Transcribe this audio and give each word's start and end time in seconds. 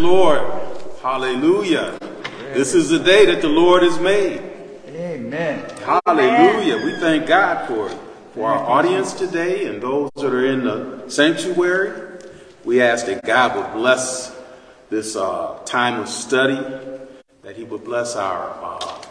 Lord. 0.00 0.40
Hallelujah. 1.02 1.98
This 2.54 2.74
is 2.74 2.88
the 2.88 2.98
day 2.98 3.26
that 3.26 3.42
the 3.42 3.48
Lord 3.48 3.82
has 3.82 4.00
made. 4.00 4.42
Amen. 4.88 5.64
Hallelujah. 5.80 6.84
We 6.84 6.96
thank 6.96 7.26
God 7.26 7.68
for 7.68 7.90
it. 7.90 7.98
For 8.34 8.48
our 8.48 8.58
audience 8.58 9.12
today 9.12 9.66
and 9.66 9.82
those 9.82 10.10
that 10.16 10.32
are 10.32 10.46
in 10.46 10.64
the 10.64 11.08
sanctuary, 11.08 12.18
we 12.64 12.80
ask 12.80 13.06
that 13.06 13.24
God 13.24 13.56
would 13.56 13.72
bless 13.72 14.36
this 14.88 15.16
uh, 15.16 15.58
time 15.64 16.00
of 16.00 16.08
study, 16.08 16.60
that 17.42 17.56
He 17.56 17.64
would 17.64 17.84
bless 17.84 18.16
our, 18.16 18.50
uh, 18.62 19.02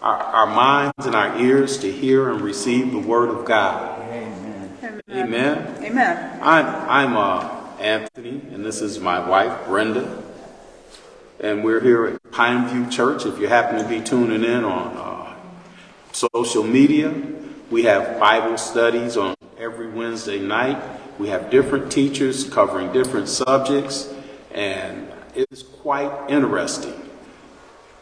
our, 0.00 0.16
our 0.16 0.46
minds 0.46 1.06
and 1.06 1.14
our 1.14 1.38
ears 1.38 1.78
to 1.78 1.90
hear 1.90 2.30
and 2.30 2.40
receive 2.40 2.92
the 2.92 2.98
Word 2.98 3.28
of 3.28 3.44
God. 3.44 4.00
Amen. 4.10 5.00
Amen. 5.10 5.84
Amen. 5.84 6.38
I'm, 6.42 6.66
I'm 6.66 7.16
uh, 7.16 7.59
Anthony, 7.80 8.42
and 8.52 8.64
this 8.64 8.82
is 8.82 9.00
my 9.00 9.26
wife, 9.26 9.66
Brenda. 9.66 10.22
And 11.40 11.64
we're 11.64 11.80
here 11.80 12.06
at 12.06 12.22
Pineview 12.24 12.92
Church. 12.92 13.24
If 13.24 13.38
you 13.38 13.48
happen 13.48 13.82
to 13.82 13.88
be 13.88 14.00
tuning 14.00 14.44
in 14.44 14.64
on 14.64 14.96
uh, 14.96 15.34
social 16.12 16.62
media, 16.62 17.14
we 17.70 17.84
have 17.84 18.20
Bible 18.20 18.58
studies 18.58 19.16
on 19.16 19.34
every 19.58 19.88
Wednesday 19.88 20.38
night. 20.38 20.82
We 21.18 21.28
have 21.28 21.50
different 21.50 21.90
teachers 21.90 22.48
covering 22.48 22.92
different 22.92 23.28
subjects, 23.28 24.12
and 24.52 25.08
it's 25.34 25.62
quite 25.62 26.12
interesting. 26.28 26.94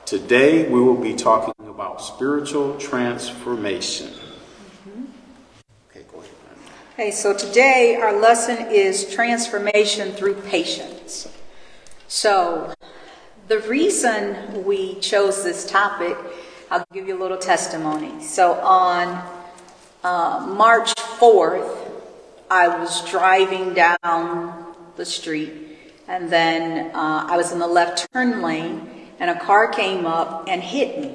Today, 0.04 0.68
we 0.68 0.80
will 0.80 1.00
be 1.00 1.14
talking 1.14 1.54
about 1.60 2.00
spiritual 2.00 2.76
transformation. 2.78 4.10
Okay, 5.90 6.04
go 6.10 6.18
ahead. 6.18 6.30
Brenda. 6.44 6.72
Okay, 6.98 7.12
so 7.12 7.32
today 7.32 7.94
our 7.94 8.12
lesson 8.12 8.72
is 8.72 9.08
transformation 9.08 10.10
through 10.10 10.34
patience. 10.34 11.28
So, 12.08 12.74
the 13.46 13.60
reason 13.60 14.64
we 14.64 14.98
chose 14.98 15.44
this 15.44 15.64
topic, 15.64 16.16
I'll 16.72 16.84
give 16.92 17.06
you 17.06 17.16
a 17.16 17.20
little 17.22 17.38
testimony. 17.38 18.20
So, 18.24 18.54
on 18.54 19.24
uh, 20.02 20.44
March 20.56 20.92
4th, 21.20 21.88
I 22.50 22.66
was 22.66 23.08
driving 23.08 23.74
down 23.74 24.74
the 24.96 25.04
street, 25.04 25.52
and 26.08 26.28
then 26.28 26.90
uh, 26.96 27.28
I 27.30 27.36
was 27.36 27.52
in 27.52 27.60
the 27.60 27.68
left 27.68 28.12
turn 28.12 28.42
lane, 28.42 29.06
and 29.20 29.30
a 29.30 29.38
car 29.38 29.68
came 29.68 30.04
up 30.04 30.48
and 30.48 30.60
hit 30.60 30.98
me. 31.00 31.14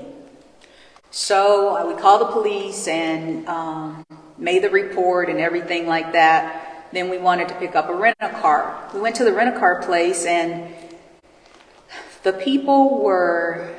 So 1.11 1.93
we 1.93 2.01
called 2.01 2.21
the 2.21 2.31
police 2.31 2.87
and 2.87 3.45
um, 3.47 4.05
made 4.43 4.61
the 4.61 4.69
report 4.69 5.29
and 5.29 5.39
everything 5.39 5.87
like 5.87 6.11
that. 6.11 6.89
Then 6.91 7.09
we 7.09 7.17
wanted 7.17 7.47
to 7.47 7.55
pick 7.55 7.75
up 7.75 7.89
a 7.89 7.95
rental 7.95 8.29
car. 8.41 8.89
We 8.93 8.99
went 8.99 9.15
to 9.15 9.23
the 9.23 9.33
rental 9.33 9.57
car 9.57 9.81
place 9.81 10.25
and 10.25 10.75
the 12.23 12.33
people 12.33 13.01
were 13.01 13.73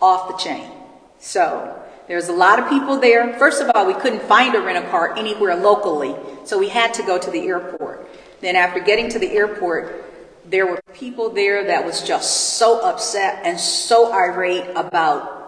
off 0.00 0.28
the 0.28 0.36
chain. 0.36 0.70
So 1.18 1.78
there 2.06 2.16
was 2.16 2.28
a 2.28 2.32
lot 2.32 2.58
of 2.58 2.68
people 2.68 2.98
there. 2.98 3.36
First 3.38 3.60
of 3.60 3.70
all, 3.74 3.86
we 3.86 3.94
couldn't 3.94 4.22
find 4.22 4.54
a 4.54 4.60
rental 4.60 4.88
car 4.90 5.16
anywhere 5.16 5.54
locally, 5.56 6.14
so 6.44 6.58
we 6.58 6.68
had 6.68 6.94
to 6.94 7.02
go 7.02 7.18
to 7.18 7.30
the 7.30 7.40
airport. 7.40 8.08
Then 8.40 8.56
after 8.56 8.80
getting 8.80 9.08
to 9.10 9.18
the 9.18 9.30
airport, 9.30 10.04
there 10.44 10.66
were 10.66 10.80
people 10.94 11.30
there 11.30 11.64
that 11.64 11.84
was 11.84 12.02
just 12.02 12.56
so 12.56 12.80
upset 12.80 13.44
and 13.44 13.58
so 13.58 14.12
irate 14.12 14.68
about 14.74 15.40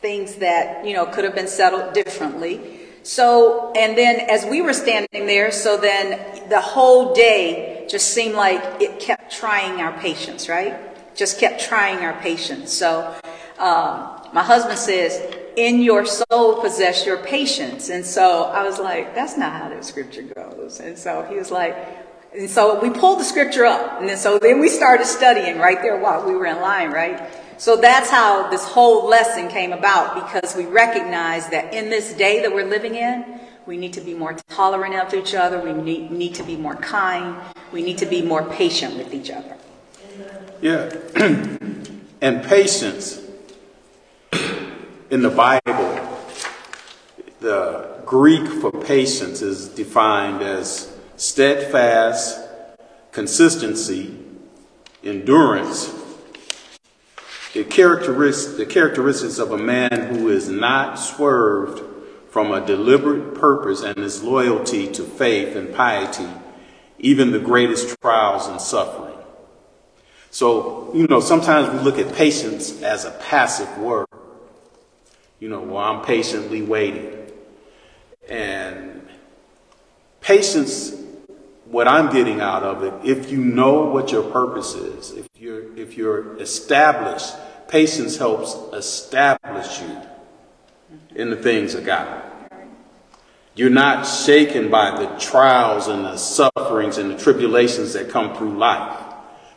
things 0.00 0.36
that 0.36 0.86
you 0.86 0.94
know 0.94 1.04
could 1.06 1.24
have 1.24 1.34
been 1.34 1.48
settled 1.48 1.92
differently 1.92 2.79
so 3.02 3.72
and 3.76 3.96
then 3.96 4.20
as 4.28 4.44
we 4.44 4.60
were 4.60 4.74
standing 4.74 5.26
there 5.26 5.50
so 5.50 5.76
then 5.76 6.48
the 6.48 6.60
whole 6.60 7.14
day 7.14 7.86
just 7.88 8.12
seemed 8.12 8.34
like 8.34 8.62
it 8.80 9.00
kept 9.00 9.32
trying 9.32 9.80
our 9.80 9.92
patience 10.00 10.48
right? 10.48 10.76
Just 11.16 11.38
kept 11.38 11.60
trying 11.60 11.98
our 11.98 12.18
patience. 12.20 12.72
So 12.72 13.14
um, 13.58 14.28
my 14.32 14.42
husband 14.42 14.78
says 14.78 15.34
in 15.56 15.82
your 15.82 16.06
soul 16.06 16.60
possess 16.60 17.04
your 17.04 17.18
patience. 17.18 17.90
And 17.90 18.04
so 18.04 18.44
i 18.44 18.62
was 18.62 18.78
like 18.78 19.14
that's 19.14 19.36
not 19.36 19.52
how 19.52 19.68
the 19.68 19.82
scripture 19.82 20.22
goes. 20.22 20.80
And 20.80 20.96
so 20.96 21.26
he 21.28 21.36
was 21.36 21.50
like 21.50 21.76
and 22.32 22.48
so 22.48 22.80
we 22.80 22.90
pulled 22.90 23.18
the 23.18 23.24
scripture 23.24 23.64
up 23.64 24.00
and 24.00 24.08
then 24.08 24.16
so 24.16 24.38
then 24.38 24.60
we 24.60 24.68
started 24.68 25.06
studying 25.06 25.58
right 25.58 25.82
there 25.82 25.98
while 25.98 26.24
we 26.24 26.34
were 26.34 26.46
in 26.46 26.60
line 26.60 26.90
right 26.90 27.20
so 27.60 27.76
that's 27.76 28.08
how 28.08 28.48
this 28.48 28.64
whole 28.64 29.06
lesson 29.06 29.46
came 29.48 29.74
about 29.74 30.14
because 30.14 30.56
we 30.56 30.64
recognize 30.64 31.46
that 31.50 31.74
in 31.74 31.90
this 31.90 32.14
day 32.14 32.40
that 32.40 32.50
we're 32.50 32.64
living 32.64 32.94
in, 32.94 33.38
we 33.66 33.76
need 33.76 33.92
to 33.92 34.00
be 34.00 34.14
more 34.14 34.34
tolerant 34.48 34.94
of 34.94 35.12
each 35.12 35.34
other. 35.34 35.60
We 35.60 35.74
need, 35.74 36.10
need 36.10 36.34
to 36.36 36.42
be 36.42 36.56
more 36.56 36.76
kind. 36.76 37.36
We 37.70 37.82
need 37.82 37.98
to 37.98 38.06
be 38.06 38.22
more 38.22 38.44
patient 38.44 38.96
with 38.96 39.12
each 39.12 39.30
other. 39.30 39.58
Yeah. 40.62 40.90
and 42.22 42.42
patience 42.44 43.20
in 45.10 45.20
the 45.20 45.28
Bible, 45.28 46.08
the 47.40 48.00
Greek 48.06 48.48
for 48.48 48.72
patience 48.72 49.42
is 49.42 49.68
defined 49.68 50.40
as 50.40 50.96
steadfast, 51.16 52.40
consistency, 53.12 54.16
endurance, 55.04 55.99
the, 57.54 57.64
characteris- 57.64 58.56
the 58.56 58.66
characteristics 58.66 59.38
of 59.38 59.52
a 59.52 59.58
man 59.58 60.14
who 60.14 60.28
is 60.28 60.48
not 60.48 60.98
swerved 60.98 61.82
from 62.30 62.52
a 62.52 62.64
deliberate 62.64 63.34
purpose 63.34 63.82
and 63.82 63.98
his 63.98 64.22
loyalty 64.22 64.90
to 64.92 65.02
faith 65.02 65.56
and 65.56 65.74
piety, 65.74 66.28
even 66.98 67.32
the 67.32 67.40
greatest 67.40 68.00
trials 68.00 68.46
and 68.46 68.60
suffering. 68.60 69.16
So, 70.30 70.92
you 70.94 71.08
know, 71.08 71.18
sometimes 71.18 71.70
we 71.70 71.80
look 71.80 71.98
at 71.98 72.14
patience 72.14 72.82
as 72.82 73.04
a 73.04 73.10
passive 73.10 73.78
word. 73.78 74.06
You 75.40 75.48
know, 75.48 75.60
well, 75.60 75.78
I'm 75.78 76.04
patiently 76.04 76.62
waiting. 76.62 77.16
And 78.28 79.08
patience, 80.20 80.92
what 81.70 81.86
I'm 81.86 82.12
getting 82.12 82.40
out 82.40 82.64
of 82.64 82.82
it, 82.82 82.92
if 83.08 83.30
you 83.30 83.38
know 83.38 83.84
what 83.84 84.10
your 84.10 84.24
purpose 84.24 84.74
is, 84.74 85.12
if 85.12 85.28
you're, 85.36 85.76
if 85.76 85.96
you're 85.96 86.36
established, 86.38 87.34
patience 87.68 88.16
helps 88.16 88.56
establish 88.72 89.80
you 89.80 90.00
in 91.14 91.30
the 91.30 91.36
things 91.36 91.74
of 91.74 91.84
God. 91.84 92.24
You're 93.54 93.70
not 93.70 94.04
shaken 94.04 94.70
by 94.70 95.00
the 95.00 95.06
trials 95.18 95.86
and 95.86 96.04
the 96.04 96.16
sufferings 96.16 96.98
and 96.98 97.10
the 97.10 97.16
tribulations 97.16 97.92
that 97.92 98.10
come 98.10 98.36
through 98.36 98.56
life. 98.58 99.04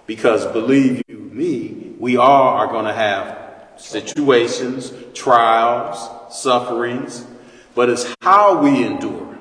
Because 0.06 0.46
believe 0.48 1.02
you 1.08 1.18
me, 1.18 1.96
we 2.00 2.18
all 2.18 2.58
are 2.58 2.68
going 2.68 2.86
to 2.86 2.94
have 2.94 3.40
situations, 3.78 4.94
trials, 5.14 6.36
sufferings, 6.36 7.26
but 7.74 7.90
it's 7.90 8.14
how 8.22 8.62
we 8.62 8.84
endure. 8.84 9.38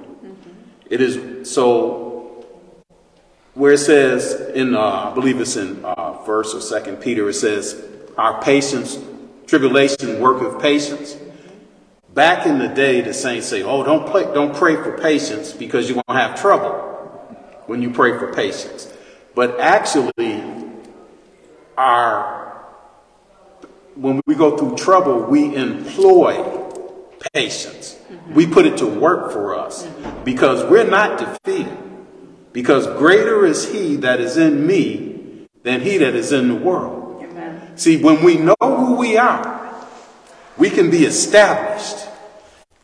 It 0.89 1.01
is 1.01 1.51
so 1.51 2.02
where 3.55 3.73
it 3.73 3.79
says 3.79 4.51
in, 4.55 4.75
uh, 4.75 5.11
I 5.11 5.15
believe 5.15 5.41
it's 5.41 5.57
in 5.57 5.85
uh, 5.85 6.23
verse 6.25 6.55
or 6.55 6.61
second 6.61 6.97
Peter, 6.97 7.29
it 7.29 7.35
says, 7.35 7.83
our 8.17 8.43
patience, 8.43 8.99
tribulation, 9.47 10.21
work 10.21 10.43
of 10.43 10.61
patience. 10.61 11.17
Back 12.15 12.47
in 12.47 12.59
the 12.59 12.69
day, 12.69 13.01
the 13.01 13.15
saints 13.15 13.47
say, 13.47 13.63
"Oh, 13.63 13.83
don't 13.83 14.07
play, 14.07 14.25
don't 14.25 14.55
pray 14.55 14.77
for 14.77 14.99
patience 14.99 15.53
because 15.53 15.89
you're 15.89 16.03
gonna 16.07 16.21
have 16.21 16.39
trouble 16.39 16.73
when 17.67 17.81
you 17.81 17.91
pray 17.91 18.19
for 18.19 18.31
patience." 18.35 18.93
But 19.35 19.59
actually, 19.59 20.45
our 21.79 22.43
when 23.95 24.21
we 24.27 24.35
go 24.35 24.57
through 24.59 24.77
trouble, 24.77 25.23
we 25.23 25.55
employ 25.55 26.63
patience. 27.33 27.99
We 28.35 28.47
put 28.47 28.67
it 28.67 28.77
to 28.79 28.87
work 28.87 29.33
for 29.33 29.59
us 29.59 29.87
because 30.25 30.69
we're 30.71 30.89
not 30.89 31.19
defeated. 31.19 31.92
Because 32.53 32.87
greater 32.99 33.45
is 33.47 33.73
He 33.73 33.97
that 33.97 34.21
is 34.21 34.37
in 34.37 34.67
me 34.67 35.47
than 35.63 35.81
He 35.81 35.99
that 35.99 36.15
is 36.15 36.33
in 36.33 36.49
the 36.49 36.55
world. 36.55 37.23
Amen. 37.23 37.77
See, 37.77 38.03
when 38.03 38.23
we 38.23 38.37
know 38.37 38.57
who 38.61 38.97
we 38.97 39.17
are, 39.17 39.87
we 40.59 40.71
can 40.71 40.91
be 40.91 41.05
established. 41.05 42.09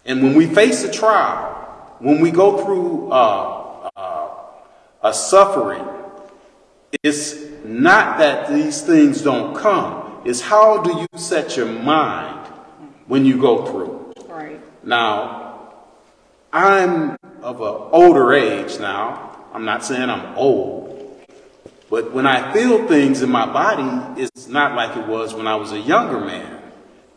And 0.05 0.23
when 0.23 0.35
we 0.35 0.47
face 0.47 0.85
a 0.85 0.91
trial, 0.91 1.55
when 1.99 2.21
we 2.21 2.31
go 2.31 2.65
through 2.65 3.11
uh, 3.11 3.91
uh, 3.95 4.29
a 5.03 5.13
suffering, 5.13 5.87
it's 7.03 7.35
not 7.65 8.19
that 8.19 8.49
these 8.49 8.81
things 8.81 9.21
don't 9.21 9.55
come. 9.55 10.23
It's 10.25 10.41
how 10.41 10.83
do 10.83 10.99
you 10.99 11.19
set 11.19 11.57
your 11.57 11.67
mind 11.67 12.47
when 13.07 13.25
you 13.25 13.39
go 13.41 13.67
through. 13.67 14.15
Right. 14.29 14.61
Now, 14.85 15.73
I'm 16.53 17.17
of 17.43 17.61
an 17.61 17.89
older 17.93 18.33
age 18.33 18.79
now. 18.79 19.28
I'm 19.59 19.65
not 19.65 19.85
saying 19.85 20.09
I'm 20.09 20.39
old, 20.39 21.27
but 21.91 22.13
when 22.13 22.29
I 22.29 22.53
feel 22.53 22.87
things 22.87 23.23
in 23.23 23.31
my 23.31 23.45
body, 23.45 24.23
it's 24.23 24.47
not 24.47 24.77
like 24.77 24.97
it 24.97 25.09
was 25.09 25.35
when 25.35 25.49
I 25.49 25.57
was 25.57 25.73
a 25.73 25.81
younger 25.81 26.21
man. 26.21 26.63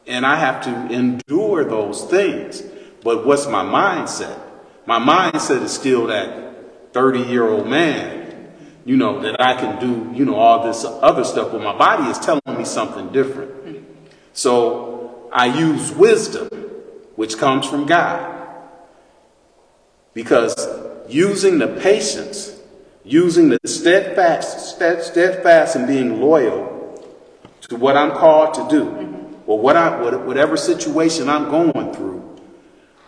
And 0.08 0.26
I 0.26 0.38
have 0.38 0.64
to 0.64 0.92
endure 0.92 1.64
those 1.64 2.04
things. 2.06 2.64
But 3.04 3.28
what's 3.28 3.46
my 3.46 3.64
mindset? 3.64 4.40
My 4.88 4.98
mindset 4.98 5.62
is 5.62 5.72
still 5.72 6.08
that 6.08 6.94
30 6.94 7.20
year 7.20 7.48
old 7.48 7.68
man 7.68 8.22
you 8.86 8.98
know, 8.98 9.20
that 9.22 9.40
I 9.40 9.54
can 9.54 9.80
do, 9.80 10.12
you 10.18 10.26
know, 10.26 10.36
all 10.36 10.66
this 10.66 10.84
other 10.84 11.24
stuff, 11.24 11.52
but 11.52 11.62
my 11.62 11.78
body 11.78 12.10
is 12.10 12.18
telling 12.18 12.42
me 12.48 12.66
something 12.66 13.10
different. 13.12 13.86
So 14.34 15.30
I 15.32 15.58
use 15.60 15.92
wisdom, 15.92 16.48
which 17.16 17.38
comes 17.38 17.68
from 17.68 17.86
God. 17.86 18.40
Because 20.16 20.56
using 21.12 21.60
the 21.60 21.68
patience, 21.68 22.58
using 23.04 23.50
the 23.50 23.60
steadfast, 23.66 24.76
steadfast 24.78 25.76
and 25.76 25.88
being 25.88 26.22
loyal 26.22 26.70
to 27.68 27.76
what 27.76 27.98
I'm 27.98 28.12
called 28.12 28.54
to 28.56 28.68
do, 28.70 29.40
or 29.46 29.60
what 29.60 29.76
I, 29.76 30.02
whatever 30.18 30.58
situation 30.58 31.30
I'm 31.30 31.50
going 31.50 31.94
through, 31.94 32.40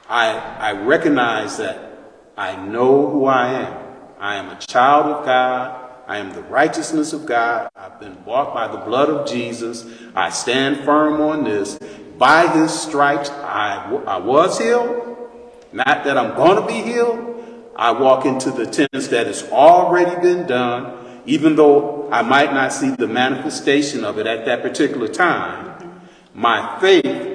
I, 0.10 0.38
I 0.38 0.72
recognize 0.74 1.58
that 1.58 1.94
I 2.38 2.56
know 2.66 3.10
who 3.10 3.26
I 3.26 3.48
am. 3.54 3.84
I 4.20 4.36
am 4.36 4.50
a 4.50 4.60
child 4.60 5.08
of 5.08 5.26
God. 5.26 5.80
I 6.08 6.18
am 6.18 6.34
the 6.34 6.42
righteousness 6.44 7.14
of 7.14 7.26
God. 7.26 7.70
I've 7.76 8.00
been 8.00 8.16
bought 8.26 8.54
by 8.54 8.68
the 8.68 8.78
blood 8.78 9.10
of 9.10 9.28
Jesus. 9.28 9.86
I 10.14 10.30
stand 10.30 10.84
firm 10.84 11.22
on 11.22 11.46
this. 11.46 11.80
By 12.18 12.48
his 12.48 12.78
stripes, 12.78 13.30
I, 13.30 14.02
I 14.06 14.18
was 14.18 14.60
healed. 14.60 15.30
Not 15.72 16.04
that 16.04 16.18
I'm 16.18 16.36
going 16.36 16.62
to 16.62 16.68
be 16.68 16.82
healed. 16.82 17.33
I 17.76 17.92
walk 17.92 18.26
into 18.26 18.52
the 18.52 18.66
tenets 18.66 19.08
that 19.10 19.28
has 19.28 19.44
already 19.50 20.20
been 20.22 20.48
done, 20.48 21.22
even 21.26 21.56
though 21.56 22.10
I 22.12 22.22
might 22.22 22.54
not 22.54 22.72
see 22.72 22.92
the 22.92 23.08
manifestation 23.08 24.04
of 24.04 24.20
it 24.20 24.28
at 24.28 24.46
that 24.46 24.62
particular 24.62 25.08
time. 25.08 26.02
My 26.34 26.80
faith 26.80 27.34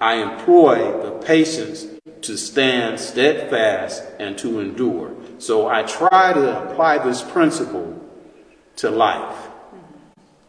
I 0.00 0.14
employ 0.14 1.02
the 1.02 1.10
patience 1.26 1.86
to 2.22 2.36
stand 2.36 3.00
steadfast 3.00 4.04
and 4.18 4.38
to 4.38 4.60
endure. 4.60 5.14
So 5.38 5.68
I 5.68 5.82
try 5.82 6.32
to 6.32 6.70
apply 6.70 6.98
this 6.98 7.22
principle 7.22 8.00
to 8.76 8.90
life. 8.90 9.48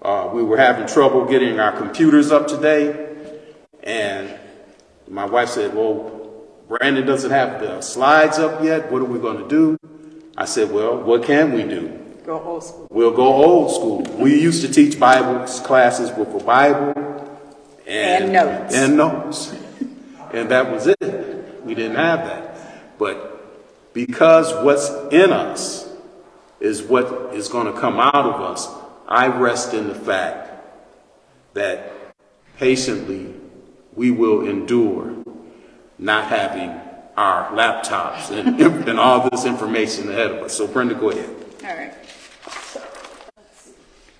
Uh, 0.01 0.29
we 0.33 0.43
were 0.43 0.57
having 0.57 0.87
trouble 0.87 1.25
getting 1.25 1.59
our 1.59 1.75
computers 1.75 2.31
up 2.31 2.47
today, 2.47 3.17
and 3.83 4.33
my 5.07 5.25
wife 5.25 5.49
said, 5.49 5.73
Well, 5.73 6.18
Brandon 6.69 7.03
doesn't 7.03 7.31
have 7.31 7.59
the 7.59 7.81
slides 7.81 8.37
up 8.37 8.63
yet. 8.63 8.91
What 8.91 9.01
are 9.01 9.05
we 9.05 9.17
going 9.17 9.39
to 9.39 9.47
do? 9.49 9.79
I 10.37 10.45
said, 10.45 10.71
Well, 10.71 11.01
what 11.01 11.23
can 11.23 11.51
we 11.51 11.63
do? 11.63 11.99
Go 12.23 12.39
old 12.43 12.63
school. 12.63 12.87
We'll 12.91 13.15
go 13.15 13.25
old 13.25 13.71
school. 13.71 14.01
We 14.23 14.39
used 14.39 14.61
to 14.61 14.71
teach 14.71 14.99
Bible 14.99 15.45
classes 15.63 16.11
with 16.15 16.31
a 16.39 16.45
Bible 16.45 16.93
and, 17.87 18.25
And 18.25 18.33
notes. 18.33 18.75
And 18.75 18.97
notes. 18.97 19.55
and 20.31 20.51
that 20.51 20.71
was 20.71 20.85
it. 20.85 21.65
We 21.65 21.73
didn't 21.73 21.95
have 21.95 22.19
that. 22.27 22.99
But 22.99 23.93
because 23.93 24.53
what's 24.63 24.89
in 25.11 25.31
us 25.33 25.91
is 26.59 26.83
what 26.83 27.33
is 27.33 27.47
going 27.47 27.73
to 27.73 27.79
come 27.79 27.99
out 27.99 28.13
of 28.13 28.41
us, 28.41 28.69
I 29.07 29.25
rest 29.25 29.73
in 29.73 29.87
the 29.87 29.95
fact 29.95 30.51
that 31.55 31.91
patiently 32.57 33.33
we 33.95 34.11
will 34.11 34.47
endure 34.47 35.15
not 35.99 36.25
having 36.25 36.69
our 37.17 37.51
laptops 37.51 38.31
and, 38.31 38.61
and 38.87 38.99
all 38.99 39.29
this 39.29 39.45
information 39.45 40.09
ahead 40.09 40.31
of 40.31 40.43
us. 40.43 40.53
So, 40.53 40.65
Brenda, 40.65 40.95
go 40.95 41.11
ahead. 41.11 41.29
All 41.65 41.75
right. 41.75 41.93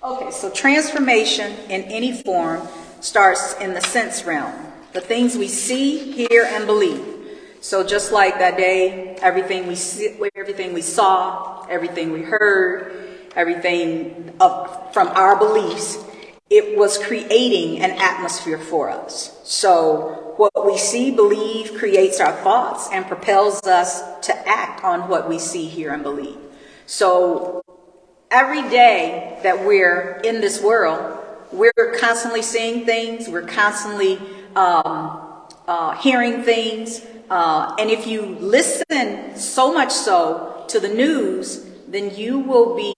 Okay, 0.02 0.30
so 0.30 0.50
transformation 0.50 1.52
in 1.70 1.82
any 1.82 2.22
form 2.22 2.66
starts 3.00 3.54
in 3.60 3.74
the 3.74 3.80
sense 3.80 4.24
realm, 4.24 4.54
the 4.92 5.00
things 5.00 5.36
we 5.36 5.48
see, 5.48 6.12
hear, 6.12 6.44
and 6.44 6.66
believe. 6.66 7.04
So 7.62 7.86
just 7.86 8.10
like 8.10 8.38
that 8.38 8.56
day, 8.56 9.16
everything 9.20 9.66
we 9.66 9.74
see, 9.74 10.18
everything 10.34 10.72
we 10.72 10.80
saw, 10.80 11.66
everything 11.68 12.12
we 12.12 12.22
heard, 12.22 13.18
everything 13.36 14.34
of, 14.40 14.92
from 14.94 15.08
our 15.08 15.36
beliefs, 15.36 16.02
it 16.48 16.78
was 16.78 16.96
creating 16.98 17.80
an 17.80 17.90
atmosphere 17.92 18.58
for 18.58 18.90
us. 18.90 19.38
So 19.44 20.19
what 20.40 20.64
we 20.64 20.78
see, 20.78 21.10
believe, 21.10 21.74
creates 21.74 22.18
our 22.18 22.32
thoughts 22.32 22.88
and 22.90 23.04
propels 23.06 23.60
us 23.64 24.00
to 24.26 24.48
act 24.48 24.82
on 24.82 25.06
what 25.06 25.28
we 25.28 25.38
see, 25.38 25.66
hear, 25.66 25.92
and 25.92 26.02
believe. 26.02 26.38
So 26.86 27.62
every 28.30 28.62
day 28.70 29.38
that 29.42 29.66
we're 29.66 30.18
in 30.24 30.40
this 30.40 30.62
world, 30.62 31.18
we're 31.52 31.94
constantly 31.98 32.40
seeing 32.40 32.86
things, 32.86 33.28
we're 33.28 33.46
constantly 33.46 34.18
um, 34.56 35.20
uh, 35.68 35.94
hearing 35.96 36.42
things. 36.42 37.04
Uh, 37.28 37.76
and 37.78 37.90
if 37.90 38.06
you 38.06 38.22
listen 38.22 39.36
so 39.36 39.74
much 39.74 39.92
so 39.92 40.64
to 40.68 40.80
the 40.80 40.88
news, 40.88 41.66
then 41.86 42.14
you 42.16 42.38
will 42.38 42.74
be 42.74 42.94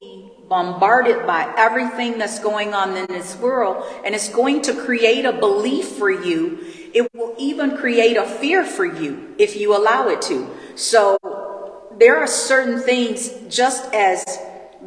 bombarded 0.48 1.26
by 1.26 1.52
everything 1.56 2.18
that's 2.18 2.38
going 2.38 2.72
on 2.72 2.96
in 2.96 3.06
this 3.06 3.36
world. 3.38 3.84
And 4.04 4.14
it's 4.14 4.28
going 4.28 4.62
to 4.62 4.74
create 4.74 5.24
a 5.24 5.32
belief 5.32 5.88
for 5.88 6.10
you. 6.10 6.58
It 6.94 7.12
will 7.14 7.34
even 7.38 7.76
create 7.76 8.16
a 8.16 8.24
fear 8.24 8.64
for 8.64 8.84
you 8.84 9.34
if 9.38 9.56
you 9.56 9.76
allow 9.76 10.08
it 10.08 10.22
to. 10.22 10.48
So 10.74 11.18
there 11.98 12.18
are 12.18 12.26
certain 12.26 12.80
things, 12.80 13.30
just 13.48 13.92
as 13.94 14.24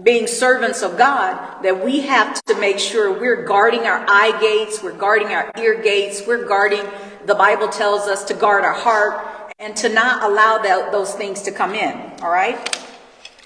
being 0.03 0.27
servants 0.27 0.81
of 0.81 0.97
God, 0.97 1.63
that 1.63 1.83
we 1.83 2.01
have 2.01 2.41
to 2.45 2.59
make 2.59 2.79
sure 2.79 3.17
we're 3.17 3.45
guarding 3.45 3.81
our 3.81 4.05
eye 4.07 4.37
gates, 4.39 4.83
we're 4.83 4.97
guarding 4.97 5.27
our 5.29 5.51
ear 5.57 5.81
gates, 5.81 6.23
we're 6.27 6.47
guarding, 6.47 6.85
the 7.25 7.35
Bible 7.35 7.69
tells 7.69 8.07
us 8.07 8.23
to 8.25 8.33
guard 8.33 8.63
our 8.63 8.73
heart 8.73 9.53
and 9.57 9.75
to 9.77 9.89
not 9.89 10.23
allow 10.23 10.57
those 10.91 11.13
things 11.15 11.41
to 11.43 11.51
come 11.51 11.73
in. 11.73 12.21
All 12.21 12.31
right? 12.31 12.85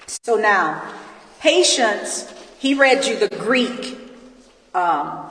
So 0.06 0.34
now, 0.36 0.82
patience, 1.38 2.32
he 2.58 2.74
read 2.74 3.06
you 3.06 3.16
the 3.16 3.34
Greek 3.36 3.96
um, 4.74 5.30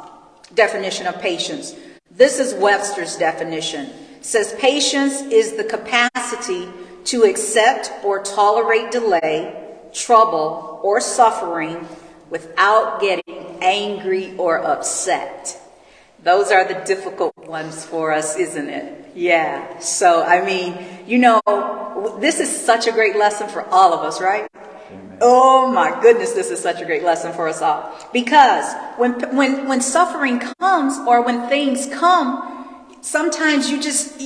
definition 0.53 1.05
of 1.05 1.19
patience. 1.19 1.75
This 2.19 2.37
is 2.37 2.53
Webster's 2.53 3.15
definition. 3.15 3.85
It 3.85 4.25
says 4.25 4.53
patience 4.59 5.21
is 5.21 5.53
the 5.53 5.63
capacity 5.63 6.67
to 7.05 7.23
accept 7.23 7.93
or 8.03 8.21
tolerate 8.21 8.91
delay, 8.91 9.55
trouble, 9.93 10.81
or 10.83 10.99
suffering 10.99 11.87
without 12.29 12.99
getting 12.99 13.57
angry 13.61 14.35
or 14.35 14.59
upset. 14.59 15.61
Those 16.21 16.51
are 16.51 16.67
the 16.67 16.83
difficult 16.83 17.37
ones 17.37 17.85
for 17.85 18.11
us, 18.11 18.35
isn't 18.35 18.67
it? 18.67 19.11
Yeah. 19.15 19.79
So, 19.79 20.21
I 20.21 20.45
mean, 20.45 20.77
you 21.07 21.19
know, 21.19 21.39
this 22.19 22.41
is 22.41 22.49
such 22.49 22.85
a 22.85 22.91
great 22.91 23.15
lesson 23.15 23.47
for 23.47 23.63
all 23.69 23.93
of 23.93 24.01
us, 24.01 24.19
right? 24.19 24.45
Oh 25.21 25.71
my 25.71 25.99
goodness, 26.01 26.33
this 26.33 26.49
is 26.49 26.59
such 26.59 26.81
a 26.81 26.85
great 26.85 27.03
lesson 27.03 27.33
for 27.33 27.47
us 27.47 27.61
all. 27.61 27.93
Because 28.13 28.73
when 28.97 29.13
when 29.35 29.67
when 29.67 29.81
suffering 29.81 30.39
comes 30.59 30.97
or 31.07 31.23
when 31.23 31.47
things 31.49 31.87
come, 31.87 32.87
sometimes 33.01 33.69
you 33.69 33.81
just 33.81 34.19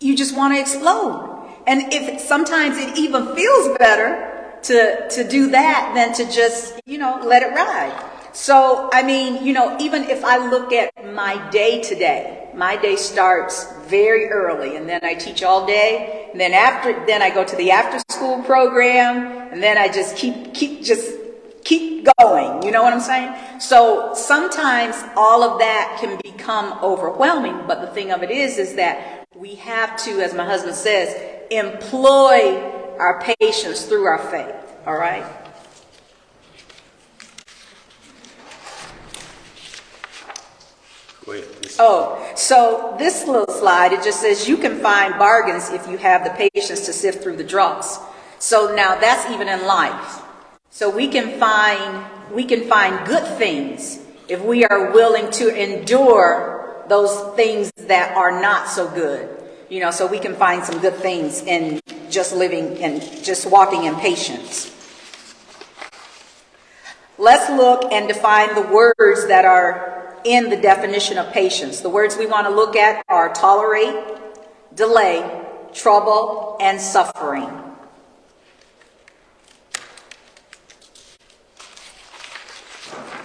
you 0.00 0.16
just 0.16 0.36
want 0.36 0.54
to 0.54 0.60
explode. 0.60 1.30
And 1.66 1.92
if 1.92 2.20
sometimes 2.20 2.76
it 2.78 2.98
even 2.98 3.34
feels 3.34 3.76
better 3.78 4.58
to 4.62 5.08
to 5.10 5.28
do 5.28 5.50
that 5.50 5.92
than 5.94 6.14
to 6.14 6.30
just, 6.30 6.80
you 6.86 6.98
know, 6.98 7.20
let 7.24 7.42
it 7.42 7.54
ride. 7.54 8.10
So, 8.32 8.90
I 8.92 9.02
mean, 9.02 9.44
you 9.46 9.52
know, 9.52 9.76
even 9.78 10.04
if 10.04 10.24
I 10.24 10.38
look 10.38 10.72
at 10.72 10.90
my 11.14 11.38
day 11.50 11.80
today, 11.82 12.43
my 12.56 12.76
day 12.76 12.96
starts 12.96 13.72
very 13.86 14.28
early 14.28 14.76
and 14.76 14.88
then 14.88 15.00
I 15.04 15.14
teach 15.14 15.42
all 15.42 15.66
day. 15.66 16.28
And 16.32 16.40
then 16.40 16.52
after, 16.52 17.04
then 17.06 17.22
I 17.22 17.30
go 17.30 17.44
to 17.44 17.56
the 17.56 17.70
after 17.70 18.00
school 18.10 18.42
program 18.42 19.52
and 19.52 19.62
then 19.62 19.78
I 19.78 19.88
just 19.88 20.16
keep, 20.16 20.54
keep, 20.54 20.82
just 20.82 21.12
keep 21.64 22.08
going. 22.18 22.62
You 22.62 22.70
know 22.70 22.82
what 22.82 22.92
I'm 22.92 23.00
saying? 23.00 23.60
So 23.60 24.14
sometimes 24.14 24.96
all 25.16 25.42
of 25.42 25.58
that 25.58 25.98
can 26.00 26.20
become 26.22 26.78
overwhelming. 26.82 27.66
But 27.66 27.80
the 27.80 27.88
thing 27.88 28.12
of 28.12 28.22
it 28.22 28.30
is, 28.30 28.58
is 28.58 28.74
that 28.76 29.26
we 29.34 29.56
have 29.56 29.96
to, 30.04 30.20
as 30.20 30.34
my 30.34 30.44
husband 30.44 30.76
says, 30.76 31.14
employ 31.50 32.60
our 32.98 33.20
patience 33.40 33.84
through 33.84 34.04
our 34.04 34.18
faith. 34.30 34.54
All 34.86 34.96
right? 34.96 35.43
Go 41.24 41.32
ahead. 41.32 41.46
Oh, 41.78 42.32
so 42.36 42.94
this 42.98 43.26
little 43.26 43.52
slide, 43.52 43.92
it 43.92 44.02
just 44.04 44.20
says 44.20 44.48
you 44.48 44.56
can 44.56 44.80
find 44.80 45.18
bargains 45.18 45.70
if 45.70 45.88
you 45.88 45.96
have 45.96 46.24
the 46.24 46.30
patience 46.30 46.84
to 46.86 46.92
sift 46.92 47.22
through 47.22 47.36
the 47.36 47.44
dross. 47.44 47.98
So 48.38 48.74
now 48.74 48.98
that's 48.98 49.30
even 49.30 49.48
in 49.48 49.64
life. 49.64 50.22
So 50.70 50.90
we 50.90 51.08
can 51.08 51.38
find 51.38 52.04
we 52.32 52.44
can 52.44 52.68
find 52.68 53.06
good 53.06 53.26
things 53.38 54.00
if 54.28 54.42
we 54.42 54.64
are 54.64 54.90
willing 54.90 55.30
to 55.30 55.48
endure 55.54 56.84
those 56.88 57.34
things 57.36 57.70
that 57.72 58.16
are 58.16 58.40
not 58.40 58.68
so 58.68 58.88
good. 58.90 59.30
You 59.70 59.80
know, 59.80 59.90
so 59.90 60.06
we 60.06 60.18
can 60.18 60.34
find 60.34 60.62
some 60.62 60.80
good 60.80 60.96
things 60.96 61.42
in 61.42 61.80
just 62.10 62.34
living 62.34 62.78
and 62.82 63.00
just 63.24 63.50
walking 63.50 63.84
in 63.84 63.94
patience. 63.96 64.70
Let's 67.16 67.48
look 67.50 67.90
and 67.92 68.08
define 68.08 68.54
the 68.54 68.62
words 68.62 69.26
that 69.28 69.44
are 69.44 70.03
in 70.24 70.50
the 70.50 70.56
definition 70.56 71.18
of 71.18 71.32
patience. 71.32 71.80
The 71.80 71.90
words 71.90 72.16
we 72.16 72.26
want 72.26 72.46
to 72.46 72.54
look 72.54 72.76
at 72.76 73.04
are 73.08 73.32
tolerate, 73.32 73.94
delay, 74.74 75.44
trouble, 75.72 76.56
and 76.60 76.80
suffering. 76.80 77.48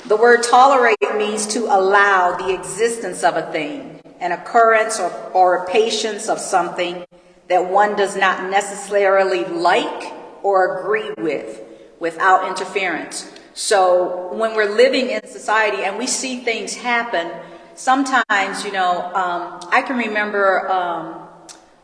The 0.08 0.18
word 0.18 0.41
tolerate 0.41 0.98
means 1.18 1.46
to 1.48 1.65
allow 1.65 2.36
the 2.36 2.51
existence 2.51 3.24
of 3.24 3.38
a 3.38 3.51
thing, 3.51 4.01
an 4.20 4.32
occurrence 4.32 5.00
or, 5.00 5.12
or 5.34 5.68
patience 5.68 6.29
of 6.29 6.39
something 6.39 7.06
that 7.48 7.70
one 7.70 7.96
does 7.96 8.15
not 8.15 8.50
necessarily 8.50 9.46
like 9.46 10.12
or 10.41 10.79
agree 10.79 11.12
with 11.18 11.62
without 12.00 12.48
interference. 12.48 13.32
So 13.59 14.29
when 14.31 14.55
we're 14.55 14.73
living 14.73 15.09
in 15.09 15.27
society 15.27 15.83
and 15.83 15.97
we 15.97 16.07
see 16.07 16.39
things 16.39 16.73
happen, 16.75 17.29
sometimes, 17.75 18.63
you 18.63 18.71
know, 18.71 19.11
um, 19.13 19.59
I 19.69 19.83
can 19.85 19.97
remember 19.97 20.71
um, 20.71 21.27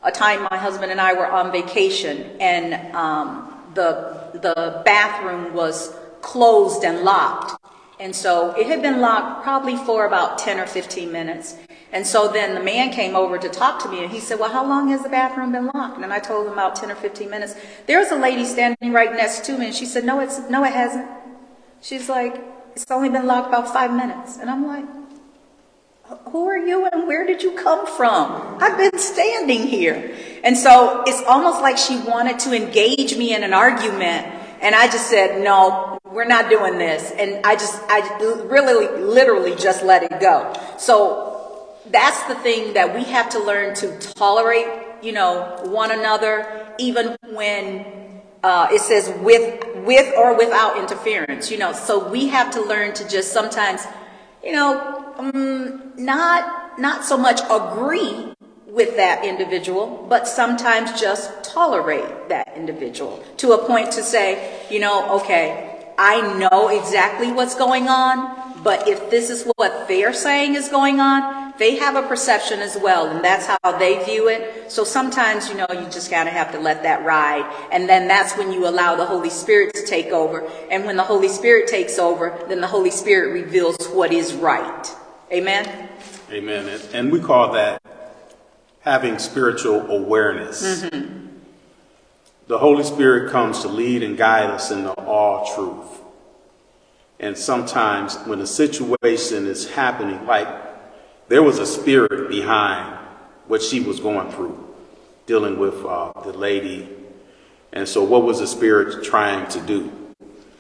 a 0.02 0.10
time 0.10 0.48
my 0.50 0.58
husband 0.58 0.94
and 0.94 1.02
I 1.02 1.12
were 1.12 1.30
on 1.30 1.52
vacation 1.52 2.38
and 2.40 2.96
um, 2.96 3.54
the, 3.74 4.30
the 4.36 4.84
bathroom 4.86 5.54
was 5.54 5.94
closed 6.22 6.86
and 6.86 7.02
locked. 7.02 7.62
And 8.00 8.16
so 8.16 8.52
it 8.52 8.68
had 8.68 8.82
been 8.82 9.02
locked 9.02 9.44
probably 9.44 9.76
for 9.76 10.06
about 10.06 10.38
10 10.38 10.62
or 10.62 10.68
15 10.68 11.12
minutes. 11.12 11.58
And 11.92 12.08
so 12.08 12.30
then 12.30 12.56
the 12.56 12.64
man 12.64 12.94
came 12.94 13.18
over 13.18 13.38
to 13.38 13.50
talk 13.50 13.84
to 13.84 13.90
me 13.90 14.02
and 14.02 14.10
he 14.10 14.22
said, 14.22 14.40
well, 14.40 14.50
how 14.50 14.66
long 14.66 14.88
has 14.92 15.04
the 15.04 15.10
bathroom 15.10 15.52
been 15.52 15.66
locked? 15.68 16.02
And 16.02 16.14
I 16.14 16.20
told 16.20 16.48
him 16.48 16.54
about 16.54 16.78
10 16.78 16.90
or 16.90 16.96
15 16.96 17.30
minutes. 17.30 17.56
There 17.86 18.00
was 18.00 18.12
a 18.12 18.16
lady 18.16 18.46
standing 18.46 18.94
right 18.94 19.12
next 19.12 19.44
to 19.48 19.58
me 19.58 19.66
and 19.66 19.76
she 19.76 19.86
said, 19.86 20.06
no, 20.06 20.22
it's, 20.22 20.40
no, 20.50 20.64
it 20.64 20.72
hasn't. 20.72 21.06
She's 21.86 22.10
like, 22.10 22.44
it's 22.76 22.90
only 22.90 23.10
been 23.10 23.28
locked 23.28 23.50
about 23.50 23.72
five 23.72 23.94
minutes. 23.94 24.38
And 24.38 24.50
I'm 24.50 24.66
like, 24.66 24.86
who 26.32 26.48
are 26.48 26.58
you 26.58 26.88
and 26.88 27.06
where 27.06 27.28
did 27.28 27.44
you 27.44 27.52
come 27.52 27.86
from? 27.86 28.58
I've 28.60 28.76
been 28.76 28.98
standing 28.98 29.68
here. 29.68 30.16
And 30.44 30.58
so 30.58 31.04
it's 31.06 31.22
almost 31.28 31.62
like 31.62 31.78
she 31.78 32.00
wanted 32.00 32.40
to 32.40 32.56
engage 32.56 33.16
me 33.16 33.36
in 33.36 33.44
an 33.44 33.54
argument. 33.54 34.26
And 34.62 34.74
I 34.74 34.88
just 34.88 35.12
said, 35.12 35.44
no, 35.44 36.00
we're 36.12 36.26
not 36.26 36.50
doing 36.50 36.80
this. 36.80 37.12
And 37.12 37.46
I 37.46 37.54
just, 37.54 37.80
I 37.88 38.00
really, 38.50 38.88
literally 39.04 39.56
just 39.56 39.84
let 39.84 40.12
it 40.12 40.20
go. 40.20 40.56
So 40.80 41.70
that's 41.92 42.24
the 42.24 42.34
thing 42.34 42.74
that 42.74 42.96
we 42.96 43.04
have 43.04 43.30
to 43.30 43.40
learn 43.40 43.76
to 43.76 44.00
tolerate, 44.00 44.66
you 45.04 45.12
know, 45.12 45.62
one 45.66 45.92
another, 45.92 46.66
even 46.80 47.16
when 47.32 47.86
uh, 48.42 48.70
it 48.72 48.82
says 48.82 49.14
with, 49.22 49.75
with 49.86 50.14
or 50.18 50.36
without 50.38 50.78
interference, 50.78 51.52
you 51.52 51.58
know. 51.58 51.74
So 51.74 52.10
we 52.10 52.28
have 52.28 52.52
to 52.52 52.62
learn 52.62 52.94
to 52.96 53.08
just 53.08 53.32
sometimes, 53.32 53.86
you 54.44 54.52
know, 54.52 55.14
um, 55.18 55.94
not, 55.98 56.80
not 56.80 57.06
so 57.06 57.18
much 57.18 57.42
agree 57.50 58.34
with 58.68 58.98
that 58.98 59.24
individual, 59.24 60.06
but 60.10 60.28
sometimes 60.28 61.00
just 61.00 61.44
tolerate 61.44 62.30
that 62.30 62.52
individual 62.58 63.24
to 63.38 63.54
a 63.54 63.66
point 63.66 63.92
to 63.94 64.04
say, 64.04 64.66
you 64.70 64.80
know, 64.80 65.20
okay, 65.22 65.94
I 65.98 66.38
know 66.38 66.68
exactly 66.68 67.32
what's 67.32 67.56
going 67.56 67.88
on, 67.88 68.62
but 68.64 68.88
if 68.88 69.10
this 69.10 69.30
is 69.30 69.50
what 69.56 69.88
they're 69.88 70.14
saying 70.14 70.56
is 70.56 70.68
going 70.68 71.00
on, 71.00 71.45
they 71.58 71.78
have 71.78 71.96
a 71.96 72.08
perception 72.08 72.60
as 72.60 72.78
well, 72.78 73.08
and 73.08 73.24
that's 73.24 73.46
how 73.46 73.78
they 73.78 74.04
view 74.04 74.28
it. 74.28 74.72
So 74.72 74.84
sometimes, 74.84 75.48
you 75.48 75.56
know, 75.56 75.68
you 75.70 75.86
just 75.90 76.12
kind 76.12 76.28
of 76.28 76.34
have 76.34 76.52
to 76.52 76.60
let 76.60 76.84
that 76.84 77.06
ride. 77.06 77.50
And 77.72 77.88
then 77.88 78.08
that's 78.08 78.38
when 78.38 78.52
you 78.52 78.68
allow 78.68 78.96
the 78.96 79.06
Holy 79.06 79.30
Spirit 79.30 79.74
to 79.76 79.86
take 79.86 80.08
over. 80.08 80.46
And 80.70 80.86
when 80.86 80.98
the 80.98 81.04
Holy 81.04 81.30
Spirit 81.30 81.68
takes 81.68 81.98
over, 81.98 82.38
then 82.50 82.60
the 82.60 82.68
Holy 82.68 82.92
Spirit 82.92 83.32
reveals 83.32 83.88
what 83.88 84.12
is 84.12 84.34
right. 84.34 84.92
Amen? 85.32 85.90
Amen. 86.32 86.80
And, 86.94 87.12
we 87.12 87.20
call 87.20 87.54
that 87.54 87.82
having 88.82 89.18
spiritual 89.18 89.90
awareness. 89.90 90.84
Mm-hmm. 90.84 91.28
The 92.48 92.58
Holy 92.58 92.84
Spirit 92.84 93.32
comes 93.32 93.62
to 93.62 93.68
lead 93.68 94.04
and 94.04 94.18
guide 94.18 94.50
us 94.50 94.72
into 94.72 94.92
all 94.92 95.54
truth. 95.56 96.02
And 97.20 97.38
sometimes 97.38 98.18
when 98.26 98.42
a 98.42 98.48
situation 98.48 99.48
is 99.48 99.72
happening, 99.72 100.26
like 100.26 100.65
there 101.28 101.42
was 101.42 101.60
a 101.60 101.66
spirit 101.66 102.30
behind 102.30 103.00
what 103.48 103.62
she 103.62 103.80
was 103.80 104.00
going 104.00 104.32
through, 104.32 104.76
dealing 105.26 105.58
with 105.58 105.84
uh, 105.86 106.12
the 106.22 106.34
lady. 106.34 106.90
And 107.74 107.88
so, 107.88 108.04
what 108.04 108.24
was 108.24 108.40
the 108.40 108.48
spirit 108.48 109.04
trying 109.04 109.48
to 109.50 109.60
do? 109.62 109.92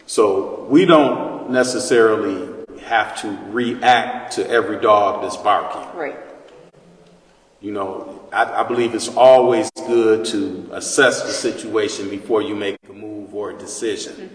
So, 0.05 0.65
we 0.69 0.85
don't 0.85 1.51
necessarily 1.51 2.53
have 2.83 3.19
to 3.21 3.29
react 3.49 4.33
to 4.33 4.47
every 4.47 4.79
dog 4.79 5.21
that's 5.21 5.37
barking. 5.37 5.97
Right. 5.97 6.19
You 7.61 7.71
know, 7.71 8.27
I, 8.31 8.61
I 8.61 8.63
believe 8.63 8.93
it's 8.93 9.07
always 9.09 9.71
good 9.87 10.25
to 10.25 10.69
assess 10.71 11.23
the 11.23 11.31
situation 11.31 12.09
before 12.09 12.41
you 12.41 12.55
make 12.55 12.77
a 12.89 12.93
move 12.93 13.33
or 13.33 13.51
a 13.51 13.57
decision. 13.57 14.29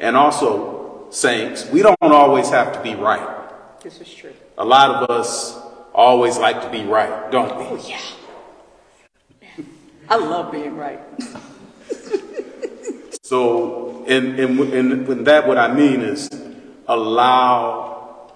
And 0.00 0.16
also, 0.16 1.06
saints, 1.10 1.68
we 1.70 1.82
don't 1.82 1.96
always 2.00 2.48
have 2.50 2.72
to 2.72 2.82
be 2.82 2.94
right. 2.94 3.80
This 3.82 4.00
is 4.00 4.12
true. 4.12 4.32
A 4.58 4.64
lot 4.64 5.02
of 5.02 5.10
us 5.10 5.63
always 5.94 6.36
like 6.38 6.62
to 6.62 6.70
be 6.70 6.84
right, 6.84 7.30
don't 7.30 7.56
we? 7.56 7.64
Oh, 7.64 7.88
yeah. 7.88 9.64
I 10.08 10.16
love 10.16 10.52
being 10.52 10.76
right. 10.76 11.00
So, 13.24 14.04
and, 14.06 14.38
and, 14.38 14.60
and 14.60 15.08
with 15.08 15.24
that, 15.24 15.48
what 15.48 15.56
I 15.56 15.72
mean 15.72 16.02
is 16.02 16.28
allow 16.86 18.30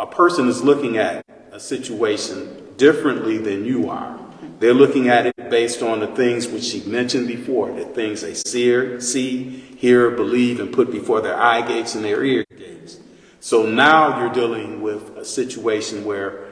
a 0.00 0.06
person 0.06 0.48
is 0.48 0.62
looking 0.62 0.96
at 0.96 1.22
a 1.52 1.60
situation 1.60 2.74
differently 2.78 3.36
than 3.36 3.66
you 3.66 3.90
are. 3.90 4.18
They're 4.58 4.72
looking 4.72 5.10
at 5.10 5.26
it 5.26 5.50
based 5.50 5.82
on 5.82 6.00
the 6.00 6.06
things 6.06 6.48
which 6.48 6.64
she 6.64 6.82
mentioned 6.84 7.28
before, 7.28 7.70
the 7.72 7.84
things 7.84 8.22
they 8.22 8.32
see, 8.32 9.00
see, 9.00 9.42
hear, 9.76 10.10
believe, 10.10 10.60
and 10.60 10.72
put 10.72 10.90
before 10.90 11.20
their 11.20 11.36
eye 11.38 11.60
gates 11.60 11.94
and 11.94 12.02
their 12.02 12.24
ear 12.24 12.46
gates. 12.56 12.98
So 13.40 13.66
now 13.66 14.18
you're 14.18 14.32
dealing 14.32 14.80
with 14.80 15.14
a 15.18 15.26
situation 15.26 16.06
where 16.06 16.45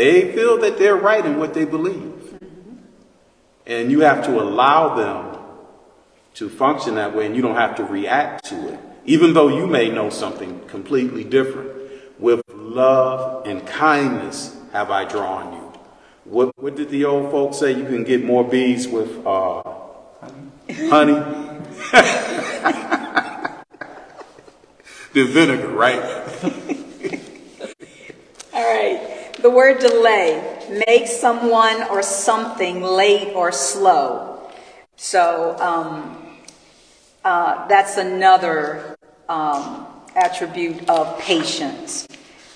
they 0.00 0.32
feel 0.32 0.56
that 0.56 0.78
they're 0.78 0.96
right 0.96 1.26
in 1.26 1.38
what 1.38 1.52
they 1.52 1.66
believe. 1.66 2.38
And 3.66 3.90
you 3.90 4.00
have 4.00 4.24
to 4.24 4.40
allow 4.40 4.94
them 4.94 5.38
to 6.34 6.48
function 6.48 6.94
that 6.94 7.14
way, 7.14 7.26
and 7.26 7.36
you 7.36 7.42
don't 7.42 7.56
have 7.56 7.76
to 7.76 7.84
react 7.84 8.46
to 8.46 8.72
it, 8.72 8.80
even 9.04 9.34
though 9.34 9.48
you 9.48 9.66
may 9.66 9.90
know 9.90 10.08
something 10.08 10.60
completely 10.68 11.22
different. 11.22 11.68
With 12.18 12.40
love 12.48 13.46
and 13.46 13.66
kindness 13.66 14.56
have 14.72 14.90
I 14.90 15.04
drawn 15.04 15.52
you. 15.52 15.72
What, 16.24 16.56
what 16.56 16.76
did 16.76 16.88
the 16.88 17.04
old 17.04 17.30
folks 17.30 17.58
say? 17.58 17.72
You 17.72 17.84
can 17.84 18.02
get 18.02 18.24
more 18.24 18.42
bees 18.42 18.88
with 18.88 19.26
uh, 19.26 19.62
honey 20.88 21.20
than 25.12 25.26
vinegar, 25.26 25.68
right? 25.68 26.80
The 29.50 29.56
word 29.56 29.80
delay 29.80 30.80
makes 30.86 31.18
someone 31.18 31.82
or 31.90 32.04
something 32.04 32.82
late 32.82 33.34
or 33.34 33.50
slow. 33.50 34.48
So 34.94 35.56
um, 35.58 36.24
uh, 37.24 37.66
that's 37.66 37.96
another 37.96 38.96
um, 39.28 39.88
attribute 40.14 40.88
of 40.88 41.18
patience. 41.18 42.06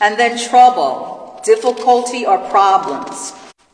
And 0.00 0.16
then 0.16 0.38
trouble, 0.38 1.40
difficulty 1.44 2.26
or 2.26 2.38
problems, 2.48 3.32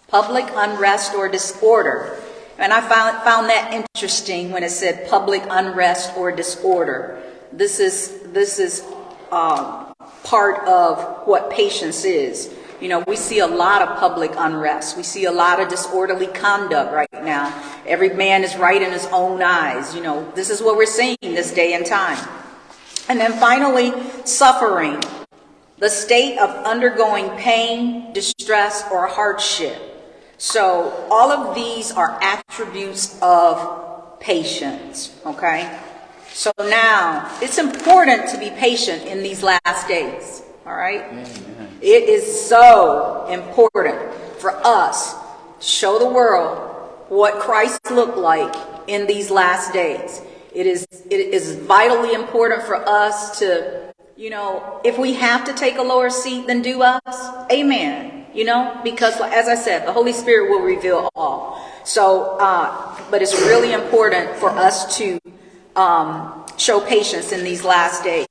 public 0.08 0.46
unrest 0.54 1.14
or 1.14 1.28
disorder. 1.28 2.22
And 2.56 2.72
I 2.72 2.80
found, 2.80 3.22
found 3.22 3.50
that 3.50 3.84
interesting 3.94 4.50
when 4.50 4.62
it 4.62 4.70
said 4.70 5.10
public 5.10 5.42
unrest 5.50 6.16
or 6.16 6.32
disorder. 6.32 7.22
This 7.52 7.80
is, 7.80 8.20
this 8.32 8.58
is 8.58 8.82
um, 9.30 9.92
part 10.24 10.66
of 10.66 11.26
what 11.26 11.50
patience 11.50 12.06
is. 12.06 12.54
You 12.80 12.88
know, 12.88 13.04
we 13.06 13.16
see 13.16 13.40
a 13.40 13.46
lot 13.46 13.82
of 13.82 13.98
public 13.98 14.32
unrest. 14.36 14.96
We 14.96 15.02
see 15.02 15.26
a 15.26 15.32
lot 15.32 15.60
of 15.60 15.68
disorderly 15.68 16.28
conduct 16.28 16.92
right 16.92 17.24
now. 17.24 17.52
Every 17.86 18.08
man 18.10 18.42
is 18.42 18.56
right 18.56 18.80
in 18.80 18.90
his 18.90 19.06
own 19.12 19.42
eyes. 19.42 19.94
You 19.94 20.02
know, 20.02 20.30
this 20.32 20.48
is 20.48 20.62
what 20.62 20.76
we're 20.76 20.86
seeing 20.86 21.16
this 21.20 21.52
day 21.52 21.74
and 21.74 21.84
time. 21.84 22.18
And 23.08 23.20
then 23.20 23.32
finally, 23.34 23.92
suffering, 24.24 25.02
the 25.78 25.90
state 25.90 26.38
of 26.38 26.50
undergoing 26.64 27.28
pain, 27.36 28.12
distress, 28.12 28.84
or 28.90 29.06
hardship. 29.06 29.78
So 30.38 31.06
all 31.10 31.30
of 31.30 31.54
these 31.54 31.92
are 31.92 32.18
attributes 32.22 33.18
of 33.20 34.20
patience, 34.20 35.20
okay? 35.26 35.78
So 36.32 36.50
now, 36.58 37.30
it's 37.42 37.58
important 37.58 38.28
to 38.30 38.38
be 38.38 38.50
patient 38.50 39.02
in 39.04 39.22
these 39.22 39.42
last 39.42 39.86
days, 39.86 40.42
all 40.64 40.74
right? 40.74 41.04
It 41.82 42.10
is 42.10 42.48
so 42.48 43.26
important 43.30 44.12
for 44.38 44.52
us 44.66 45.14
to 45.14 45.18
show 45.60 45.98
the 45.98 46.08
world 46.08 46.58
what 47.08 47.40
Christ 47.40 47.90
looked 47.90 48.18
like 48.18 48.54
in 48.86 49.06
these 49.06 49.30
last 49.30 49.72
days. 49.72 50.20
It 50.54 50.66
is, 50.66 50.86
it 51.10 51.20
is 51.34 51.56
vitally 51.56 52.12
important 52.12 52.62
for 52.64 52.76
us 52.76 53.38
to, 53.38 53.94
you 54.16 54.28
know, 54.28 54.80
if 54.84 54.98
we 54.98 55.14
have 55.14 55.44
to 55.46 55.54
take 55.54 55.78
a 55.78 55.82
lower 55.82 56.10
seat, 56.10 56.46
then 56.46 56.60
do 56.60 56.82
us. 56.82 57.50
Amen. 57.50 58.26
You 58.34 58.44
know, 58.44 58.78
because 58.84 59.18
as 59.20 59.48
I 59.48 59.54
said, 59.54 59.86
the 59.86 59.92
Holy 59.92 60.12
Spirit 60.12 60.50
will 60.50 60.62
reveal 60.62 61.08
all. 61.14 61.66
So, 61.84 62.36
uh, 62.40 63.00
but 63.10 63.22
it's 63.22 63.34
really 63.40 63.72
important 63.72 64.36
for 64.36 64.50
us 64.50 64.98
to 64.98 65.18
um, 65.76 66.44
show 66.58 66.80
patience 66.80 67.32
in 67.32 67.42
these 67.42 67.64
last 67.64 68.04
days. 68.04 68.26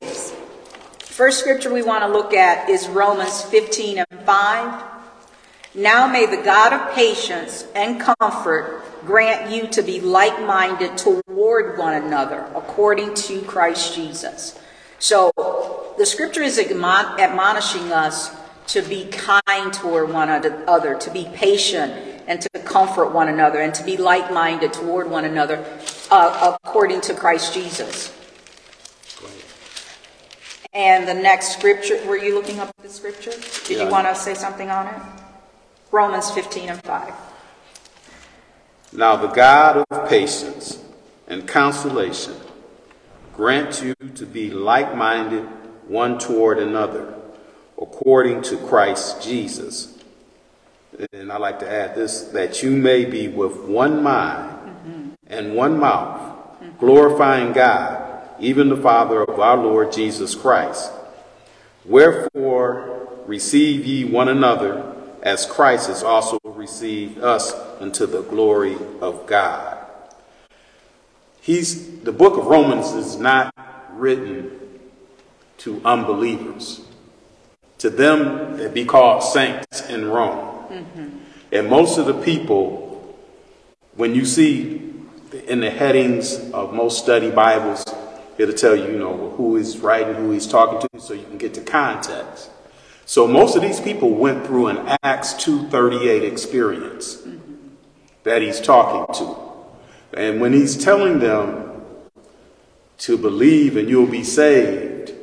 First 1.20 1.42
scripture 1.42 1.74
we 1.74 1.82
want 1.82 2.02
to 2.06 2.08
look 2.08 2.34
at 2.34 2.70
is 2.70 2.88
Romans 2.88 3.42
15 3.42 4.06
and 4.10 4.22
5. 4.22 4.84
Now 5.76 6.08
may 6.08 6.26
the 6.26 6.42
God 6.42 6.72
of 6.72 6.96
patience 6.96 7.66
and 7.76 8.00
comfort 8.00 8.86
grant 9.06 9.52
you 9.52 9.68
to 9.68 9.82
be 9.82 10.00
like 10.00 10.42
minded 10.46 10.98
toward 10.98 11.78
one 11.78 11.96
another 11.96 12.50
according 12.56 13.16
to 13.16 13.42
Christ 13.42 13.96
Jesus. 13.96 14.58
So 15.00 15.34
the 15.98 16.06
scripture 16.06 16.42
is 16.42 16.58
admon- 16.58 17.20
admonishing 17.20 17.92
us 17.92 18.34
to 18.68 18.82
be 18.82 19.04
kind 19.08 19.74
toward 19.74 20.14
one 20.14 20.30
another, 20.30 20.96
to 20.96 21.12
be 21.12 21.28
patient, 21.34 21.92
and 22.28 22.40
to 22.40 22.50
comfort 22.64 23.12
one 23.12 23.28
another, 23.28 23.60
and 23.60 23.74
to 23.76 23.84
be 23.84 23.98
like 23.98 24.32
minded 24.32 24.72
toward 24.72 25.10
one 25.10 25.26
another 25.26 25.66
uh, 26.12 26.56
according 26.64 27.02
to 27.02 27.14
Christ 27.14 27.54
Jesus. 27.54 28.18
And 30.74 31.08
the 31.08 31.14
next 31.14 31.54
scripture, 31.54 32.00
were 32.06 32.18
you 32.18 32.36
looking 32.36 32.60
up 32.60 32.72
the 32.82 32.90
scripture? 32.90 33.32
Did 33.66 33.80
you 33.80 33.90
want 33.90 34.08
to 34.08 34.16
say 34.16 34.36
something 34.36 34.70
on 34.70 34.88
it? 34.88 35.02
Romans 35.92 36.30
15 36.32 36.70
and 36.70 36.84
5. 36.84 37.14
Now 38.94 39.16
the 39.16 39.28
God 39.28 39.86
of 39.90 40.10
patience 40.10 40.84
and 41.28 41.48
consolation 41.48 42.36
grant 43.36 43.82
you 43.82 43.96
to 44.16 44.26
be 44.26 44.52
like-minded 44.52 45.44
one 45.88 46.20
toward 46.20 46.60
another, 46.60 47.16
according 47.82 48.42
to 48.44 48.58
Christ 48.58 49.24
Jesus. 49.24 49.98
And 51.14 51.32
I 51.32 51.38
like 51.38 51.60
to 51.60 51.72
add 51.72 51.96
this, 51.96 52.24
that 52.26 52.62
you 52.62 52.72
may 52.72 53.06
be 53.06 53.28
with 53.28 53.58
one 53.58 54.04
mind 54.04 54.52
mm-hmm. 54.52 55.10
and 55.28 55.56
one 55.56 55.80
mouth, 55.80 56.38
glorifying 56.80 57.54
God, 57.54 58.09
even 58.39 58.69
the 58.69 58.77
Father 58.77 59.24
of 59.24 59.39
our 59.39 59.58
Lord 59.58 59.91
Jesus 59.91 60.36
Christ. 60.36 60.91
Wherefore 61.86 63.10
receive 63.25 63.86
ye 63.86 64.05
one 64.05 64.27
another, 64.27 64.96
as 65.22 65.46
Christ 65.46 65.88
has 65.88 66.01
also 66.01 66.39
received 66.43 67.19
us 67.19 67.53
unto 67.79 68.05
the 68.05 68.22
glory 68.22 68.77
of 69.01 69.27
God. 69.27 69.77
He's 71.41 72.00
the 72.01 72.12
book 72.12 72.38
of 72.38 72.46
Romans 72.46 72.91
is 72.91 73.17
not 73.17 73.53
written 73.91 74.51
to 75.60 75.81
unbelievers, 75.84 76.81
to 77.79 77.89
them 77.89 78.58
that 78.58 78.74
be 78.74 78.86
called 78.86 79.24
saints 79.24 79.88
in 79.89 80.05
Rome. 80.05 80.65
Mm-hmm. 80.69 81.08
And 81.51 81.69
most 81.69 81.98
of 81.98 82.05
the 82.05 82.13
people, 82.13 83.17
when 83.96 84.15
you 84.15 84.25
see 84.25 84.93
in 85.48 85.60
the 85.60 85.69
headings 85.69 86.51
of 86.51 86.74
most 86.74 87.03
study 87.03 87.29
Bibles, 87.29 87.84
it'll 88.39 88.55
tell 88.55 88.75
you, 88.75 88.86
you 88.86 88.98
know, 88.98 89.31
who 89.31 89.58
is 89.58 89.77
writing, 89.79 90.15
who 90.15 90.31
he's 90.31 90.48
talking 90.48 90.79
to, 90.79 91.00
so 91.00 91.13
you 91.13 91.25
can 91.25 91.38
get 91.38 91.53
the 91.53 91.62
context. 91.62 92.50
So 93.05 93.27
most 93.27 93.55
of 93.55 93.62
these 93.62 93.81
people 93.81 94.12
went 94.12 94.48
through 94.48 94.67
an 94.67 94.98
Acts 95.03 95.34
238 95.34 96.24
experience 96.24 97.22
that 98.24 98.41
he's 98.41 98.62
talking 98.62 99.13
to. 99.15 99.36
And 100.13 100.39
when 100.39 100.53
he's 100.53 100.81
telling 100.81 101.19
them 101.19 101.81
to 103.00 103.17
believe 103.17 103.75
and 103.75 103.89
you'll 103.89 104.08
be 104.08 104.24
saved, 104.24 105.13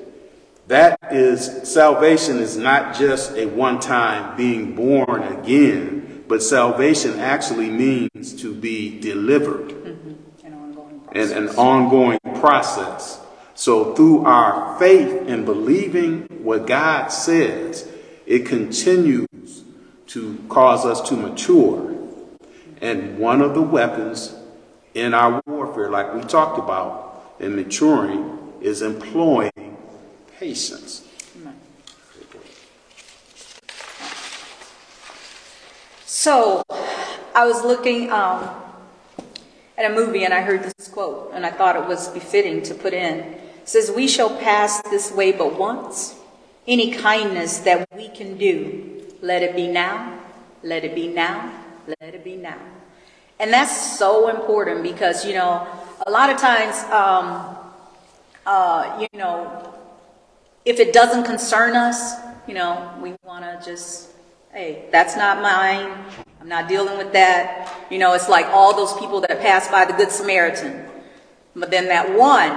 that 0.66 0.98
is 1.10 1.72
salvation 1.72 2.38
is 2.38 2.56
not 2.56 2.94
just 2.96 3.32
a 3.36 3.46
one 3.46 3.80
time 3.80 4.36
being 4.36 4.74
born 4.74 5.22
again, 5.22 6.24
but 6.28 6.42
salvation 6.42 7.18
actually 7.18 7.70
means 7.70 8.34
to 8.42 8.52
be 8.52 9.00
delivered 9.00 9.72
ongoing 9.72 10.25
and 11.16 11.32
an 11.32 11.48
ongoing 11.56 12.18
process. 12.40 13.20
So 13.54 13.94
through 13.94 14.26
our 14.26 14.78
faith 14.78 15.26
in 15.26 15.46
believing 15.46 16.22
what 16.42 16.66
God 16.66 17.08
says, 17.08 17.88
it 18.26 18.44
continues 18.44 19.64
to 20.08 20.38
cause 20.50 20.84
us 20.84 21.00
to 21.08 21.16
mature. 21.16 21.94
And 22.82 23.18
one 23.18 23.40
of 23.40 23.54
the 23.54 23.62
weapons 23.62 24.34
in 24.92 25.14
our 25.14 25.40
warfare, 25.46 25.90
like 25.90 26.14
we 26.14 26.20
talked 26.20 26.58
about 26.58 27.34
in 27.40 27.56
maturing, 27.56 28.38
is 28.60 28.82
employing 28.82 29.76
patience. 30.38 31.02
So, 36.04 36.62
I 37.34 37.46
was 37.46 37.62
looking 37.62 38.10
um, 38.10 38.65
at 39.76 39.90
a 39.90 39.94
movie 39.94 40.24
and 40.24 40.32
I 40.32 40.40
heard 40.40 40.62
this 40.62 40.88
quote, 40.88 41.32
and 41.34 41.44
I 41.44 41.50
thought 41.50 41.76
it 41.76 41.86
was 41.86 42.08
befitting 42.08 42.62
to 42.62 42.74
put 42.74 42.92
in. 42.92 43.20
It 43.20 43.68
says, 43.68 43.90
We 43.90 44.08
shall 44.08 44.36
pass 44.38 44.80
this 44.90 45.12
way 45.12 45.32
but 45.32 45.58
once. 45.58 46.14
Any 46.66 46.90
kindness 46.92 47.58
that 47.58 47.88
we 47.94 48.08
can 48.08 48.36
do, 48.38 49.04
let 49.22 49.42
it 49.42 49.54
be 49.54 49.68
now, 49.68 50.18
let 50.62 50.84
it 50.84 50.94
be 50.94 51.06
now, 51.06 51.52
let 52.00 52.14
it 52.14 52.24
be 52.24 52.36
now. 52.36 52.58
And 53.38 53.52
that's 53.52 53.98
so 53.98 54.28
important 54.28 54.82
because, 54.82 55.24
you 55.24 55.34
know, 55.34 55.66
a 56.06 56.10
lot 56.10 56.30
of 56.30 56.38
times, 56.38 56.76
um, 56.90 57.56
uh, 58.46 58.98
you 59.00 59.18
know, 59.18 59.74
if 60.64 60.80
it 60.80 60.92
doesn't 60.92 61.24
concern 61.24 61.76
us, 61.76 62.14
you 62.48 62.54
know, 62.54 62.92
we 63.00 63.14
want 63.24 63.44
to 63.44 63.60
just, 63.64 64.10
hey, 64.56 64.88
that's 64.90 65.18
not 65.18 65.42
mine. 65.42 65.92
I'm 66.40 66.48
not 66.48 66.66
dealing 66.66 66.96
with 66.96 67.12
that. 67.12 67.70
You 67.90 67.98
know, 67.98 68.14
it's 68.14 68.30
like 68.30 68.46
all 68.46 68.74
those 68.74 68.94
people 68.98 69.20
that 69.20 69.38
passed 69.42 69.70
by 69.70 69.84
the 69.84 69.92
Good 69.92 70.10
Samaritan. 70.10 70.82
But 71.54 71.70
then 71.70 71.88
that 71.88 72.16
one, 72.16 72.52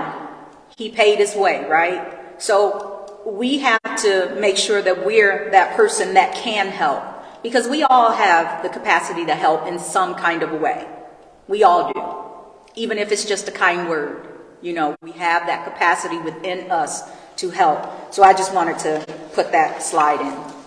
he 0.78 0.92
paid 0.92 1.20
his 1.20 1.36
way, 1.36 1.66
right? 1.66 2.42
So 2.42 3.22
we 3.26 3.60
have 3.60 3.82
to 3.98 4.34
make 4.40 4.56
sure 4.56 4.82
that 4.82 5.06
we're 5.06 5.52
that 5.52 5.76
person 5.76 6.14
that 6.14 6.34
can 6.34 6.70
help 6.70 7.04
because 7.44 7.68
we 7.68 7.84
all 7.84 8.14
have 8.14 8.64
the 8.64 8.70
capacity 8.70 9.26
to 9.26 9.36
help 9.36 9.68
in 9.68 9.78
some 9.78 10.16
kind 10.16 10.42
of 10.42 10.54
a 10.54 10.58
way. 10.58 10.88
We 11.50 11.64
all 11.64 11.92
do. 11.92 12.82
Even 12.82 12.98
if 12.98 13.12
it's 13.12 13.26
just 13.26 13.50
a 13.50 13.52
kind 13.52 13.90
word. 13.90 14.26
You 14.62 14.72
know, 14.72 14.96
we 15.02 15.12
have 15.14 15.48
that 15.48 15.66
capacity 15.66 16.18
within 16.20 16.72
us 16.72 17.04
to 17.38 17.50
help. 17.50 18.14
So 18.14 18.24
I 18.24 18.32
just 18.32 18.54
wanted 18.54 18.80
to 18.80 19.06
put 19.34 19.52
that 19.52 19.84
slide 19.84 20.22
in. 20.22 20.59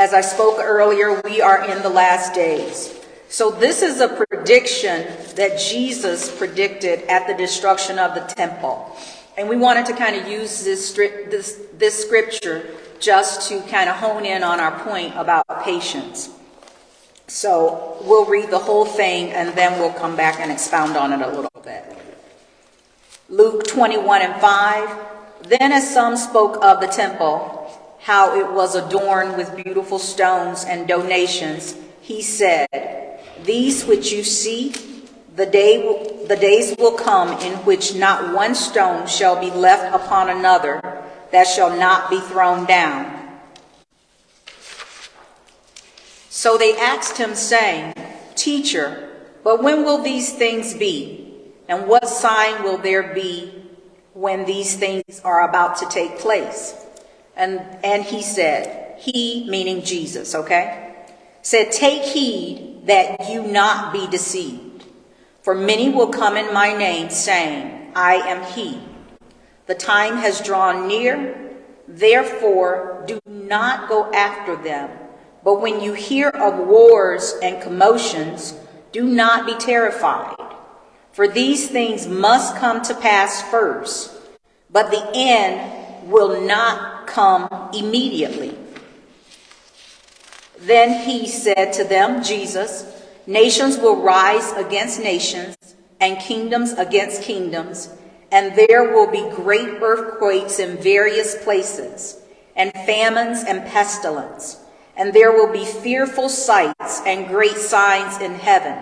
As 0.00 0.14
I 0.14 0.22
spoke 0.22 0.56
earlier, 0.58 1.20
we 1.26 1.42
are 1.42 1.62
in 1.62 1.82
the 1.82 1.90
last 1.90 2.32
days. 2.32 2.98
So 3.28 3.50
this 3.50 3.82
is 3.82 4.00
a 4.00 4.08
prediction 4.08 5.06
that 5.34 5.60
Jesus 5.60 6.34
predicted 6.38 7.00
at 7.00 7.26
the 7.26 7.34
destruction 7.34 7.98
of 7.98 8.14
the 8.14 8.22
temple. 8.22 8.96
And 9.36 9.46
we 9.46 9.58
wanted 9.58 9.84
to 9.84 9.92
kind 9.92 10.16
of 10.16 10.26
use 10.26 10.64
this, 10.64 10.90
this, 10.94 11.60
this 11.76 12.02
scripture 12.02 12.64
just 12.98 13.50
to 13.50 13.60
kind 13.68 13.90
of 13.90 13.96
hone 13.96 14.24
in 14.24 14.42
on 14.42 14.58
our 14.58 14.82
point 14.84 15.12
about 15.16 15.44
patience. 15.64 16.30
So 17.26 17.98
we'll 18.00 18.24
read 18.24 18.50
the 18.50 18.58
whole 18.58 18.86
thing 18.86 19.32
and 19.32 19.50
then 19.50 19.78
we'll 19.78 19.92
come 19.92 20.16
back 20.16 20.40
and 20.40 20.50
expound 20.50 20.96
on 20.96 21.12
it 21.12 21.20
a 21.20 21.28
little 21.28 21.60
bit. 21.62 21.84
Luke 23.28 23.66
21 23.66 24.22
and 24.22 24.40
5. 24.40 24.98
Then 25.42 25.72
as 25.72 25.92
some 25.92 26.16
spoke 26.16 26.56
of 26.64 26.80
the 26.80 26.86
temple, 26.86 27.59
how 28.00 28.38
it 28.38 28.52
was 28.52 28.74
adorned 28.74 29.36
with 29.36 29.54
beautiful 29.62 29.98
stones 29.98 30.64
and 30.64 30.88
donations, 30.88 31.76
he 32.00 32.22
said, 32.22 32.66
These 33.44 33.84
which 33.84 34.10
you 34.10 34.24
see, 34.24 34.72
the, 35.36 35.46
day 35.46 35.82
will, 35.82 36.26
the 36.26 36.36
days 36.36 36.74
will 36.78 36.96
come 36.96 37.38
in 37.40 37.54
which 37.58 37.94
not 37.94 38.34
one 38.34 38.54
stone 38.54 39.06
shall 39.06 39.38
be 39.40 39.50
left 39.50 39.94
upon 39.94 40.30
another 40.30 41.02
that 41.30 41.46
shall 41.46 41.76
not 41.76 42.10
be 42.10 42.20
thrown 42.20 42.64
down. 42.66 43.18
So 46.28 46.56
they 46.56 46.76
asked 46.76 47.18
him, 47.18 47.34
saying, 47.34 47.94
Teacher, 48.34 49.10
but 49.44 49.62
when 49.62 49.84
will 49.84 50.02
these 50.02 50.32
things 50.32 50.74
be? 50.74 51.34
And 51.68 51.86
what 51.86 52.08
sign 52.08 52.62
will 52.62 52.78
there 52.78 53.14
be 53.14 53.52
when 54.14 54.46
these 54.46 54.74
things 54.76 55.20
are 55.22 55.48
about 55.48 55.76
to 55.78 55.86
take 55.88 56.18
place? 56.18 56.74
And, 57.40 57.62
and 57.82 58.04
he 58.04 58.20
said, 58.20 58.98
He, 58.98 59.46
meaning 59.48 59.82
Jesus, 59.82 60.34
okay, 60.34 60.94
said, 61.40 61.72
Take 61.72 62.02
heed 62.02 62.82
that 62.84 63.30
you 63.30 63.42
not 63.42 63.94
be 63.94 64.06
deceived. 64.08 64.84
For 65.40 65.54
many 65.54 65.88
will 65.88 66.08
come 66.08 66.36
in 66.36 66.52
my 66.52 66.76
name, 66.76 67.08
saying, 67.08 67.92
I 67.96 68.16
am 68.16 68.44
he. 68.52 68.82
The 69.64 69.74
time 69.74 70.18
has 70.18 70.42
drawn 70.42 70.86
near, 70.86 71.56
therefore 71.88 73.04
do 73.06 73.18
not 73.24 73.88
go 73.88 74.12
after 74.12 74.54
them. 74.56 74.90
But 75.42 75.62
when 75.62 75.80
you 75.80 75.94
hear 75.94 76.28
of 76.28 76.68
wars 76.68 77.36
and 77.42 77.62
commotions, 77.62 78.52
do 78.92 79.04
not 79.04 79.46
be 79.46 79.54
terrified. 79.54 80.36
For 81.12 81.26
these 81.26 81.70
things 81.70 82.06
must 82.06 82.56
come 82.56 82.82
to 82.82 82.94
pass 82.94 83.40
first, 83.50 84.14
but 84.68 84.90
the 84.90 85.10
end 85.14 86.10
will 86.10 86.46
not 86.46 86.99
come 87.10 87.70
immediately. 87.74 88.56
Then 90.58 91.08
he 91.08 91.26
said 91.26 91.72
to 91.74 91.84
them, 91.84 92.22
Jesus, 92.22 92.84
Nations 93.26 93.78
will 93.78 94.02
rise 94.02 94.52
against 94.52 95.00
nations, 95.00 95.56
and 96.00 96.18
kingdoms 96.18 96.72
against 96.72 97.22
kingdoms, 97.22 97.90
And 98.32 98.56
there 98.56 98.92
will 98.92 99.10
be 99.10 99.28
great 99.34 99.82
earthquakes 99.82 100.58
in 100.58 100.76
various 100.78 101.36
places, 101.42 102.18
and 102.56 102.72
famines 102.72 103.44
and 103.46 103.66
pestilence. 103.66 104.58
And 104.96 105.12
there 105.12 105.32
will 105.32 105.52
be 105.52 105.64
fearful 105.64 106.28
sights 106.28 107.02
and 107.06 107.28
great 107.28 107.56
signs 107.56 108.20
in 108.20 108.34
heaven. 108.34 108.78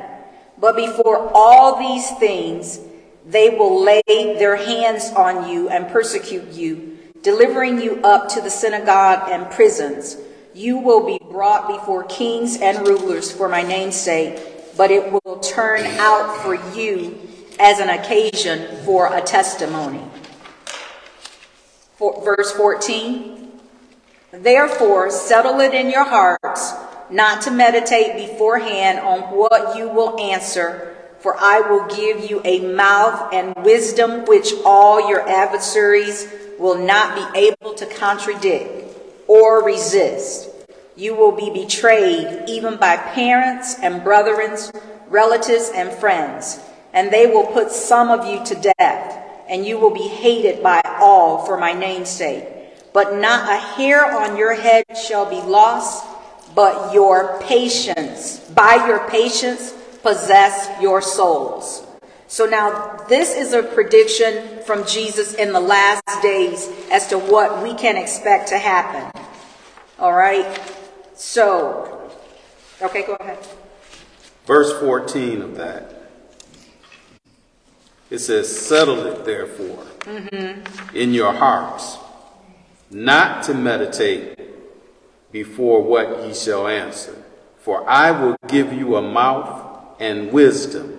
But 0.59 0.77
before 0.77 1.31
all 1.35 1.79
these 1.79 2.11
things, 2.19 2.81
they 3.27 3.51
will 3.51 3.83
lay 3.83 4.03
their 4.07 4.57
hands 4.57 5.11
on 5.11 5.49
you 5.49 5.69
and 5.69 5.89
persecute 5.89 6.49
you, 6.49 6.98
delivering 7.23 7.81
you 7.81 8.01
up 8.03 8.29
to 8.31 8.41
the 8.41 8.51
synagogue 8.51 9.29
and 9.31 9.51
prisons. 9.51 10.17
You 10.55 10.79
will 10.79 11.07
be 11.07 11.19
brought 11.31 11.69
before 11.69 12.05
kings 12.05 12.61
and 12.61 12.87
rulers 12.87 13.31
for 13.31 13.49
my 13.49 13.63
name's 13.63 13.97
sake, 13.97 14.77
but 14.77 14.91
it 14.91 15.13
will 15.13 15.39
turn 15.39 15.85
out 15.99 16.43
for 16.43 16.55
you 16.77 17.19
as 17.59 17.81
an 17.81 17.91
occasion 17.91 18.85
for 18.85 19.15
a 19.15 19.21
testimony. 19.21 20.03
For, 21.97 22.23
verse 22.25 22.53
14 22.53 23.51
Therefore, 24.31 25.11
settle 25.11 25.61
it 25.61 25.73
in 25.73 25.91
your 25.91 26.05
hearts 26.05 26.75
not 27.11 27.43
to 27.43 27.51
meditate 27.51 28.29
beforehand 28.29 28.99
on 28.99 29.21
what 29.35 29.77
you 29.77 29.89
will 29.89 30.21
answer, 30.21 30.98
for 31.21 31.37
I 31.39 31.61
will 31.61 31.87
give 31.95 32.31
you 32.31 32.41
a 32.45 32.61
mouth 32.61 33.33
and 33.33 33.55
wisdom 33.65 34.25
which 34.27 34.53
all 34.65 35.09
your 35.09 35.29
adversaries 35.29 36.29
will 36.59 36.79
not 36.79 37.35
be 37.35 37.49
able 37.49 37.75
to 37.75 37.87
contradict 37.87 38.97
or 39.27 39.65
resist. 39.65 40.49
You 40.97 41.15
will 41.15 41.33
be 41.33 41.51
betrayed 41.51 42.49
even 42.49 42.77
by 42.77 42.97
parents 42.97 43.77
and 43.81 44.03
brethren, 44.03 44.59
relatives 45.09 45.71
and 45.75 45.93
friends, 45.93 46.59
and 46.93 47.13
they 47.13 47.27
will 47.27 47.47
put 47.47 47.71
some 47.71 48.11
of 48.11 48.27
you 48.27 48.45
to 48.47 48.73
death, 48.79 49.23
and 49.49 49.65
you 49.65 49.79
will 49.79 49.95
be 49.95 50.09
hated 50.09 50.63
by 50.63 50.81
all 51.01 51.47
for 51.47 51.57
my 51.57 51.73
name's 51.73 52.09
sake. 52.09 52.45
But 52.93 53.15
not 53.17 53.49
a 53.49 53.59
hair 53.59 54.05
on 54.05 54.37
your 54.37 54.55
head 54.55 54.85
shall 55.07 55.29
be 55.29 55.41
lost, 55.41 56.05
but 56.55 56.93
your 56.93 57.41
patience, 57.43 58.41
by 58.51 58.87
your 58.87 59.09
patience, 59.09 59.75
possess 60.03 60.71
your 60.81 61.01
souls. 61.01 61.87
So 62.27 62.45
now 62.45 62.97
this 63.09 63.35
is 63.35 63.53
a 63.53 63.63
prediction 63.63 64.63
from 64.65 64.87
Jesus 64.87 65.35
in 65.35 65.53
the 65.53 65.61
last 65.61 66.03
days 66.23 66.71
as 66.91 67.07
to 67.09 67.19
what 67.19 67.63
we 67.63 67.75
can 67.75 67.97
expect 67.97 68.49
to 68.49 68.59
happen. 68.59 69.11
All 69.99 70.13
right? 70.13 70.47
So, 71.15 72.11
okay, 72.83 73.07
go 73.07 73.15
ahead. 73.15 73.39
Verse 74.47 74.79
14 74.81 75.43
of 75.43 75.57
that. 75.57 75.95
It 78.11 78.19
says, 78.21 78.67
Settle 78.67 79.07
it 79.07 79.25
therefore 79.25 79.85
mm-hmm. 80.01 80.97
in 80.97 81.13
your 81.13 81.33
hearts, 81.33 81.99
not 82.91 83.43
to 83.45 83.55
meditate 83.55 84.39
before 85.31 85.83
what 85.83 86.25
ye 86.25 86.35
shall 86.35 86.67
answer. 86.67 87.23
For 87.59 87.89
I 87.89 88.11
will 88.11 88.37
give 88.49 88.73
you 88.73 88.97
a 88.97 89.03
mouth 89.03 89.68
and 89.99 90.33
wisdom, 90.33 90.99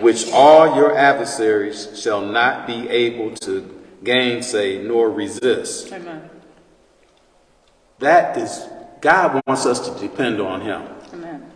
which 0.00 0.30
all 0.32 0.76
your 0.76 0.96
adversaries 0.96 2.00
shall 2.00 2.20
not 2.20 2.66
be 2.66 2.88
able 2.88 3.34
to 3.36 3.82
gainsay 4.02 4.82
nor 4.82 5.10
resist. 5.10 5.92
Amen. 5.92 6.30
That 7.98 8.36
is, 8.36 8.66
God 9.00 9.40
wants 9.46 9.66
us 9.66 9.88
to 9.88 10.00
depend 10.00 10.40
on 10.40 10.60
Him. 10.60 10.82
Amen. 11.12 11.50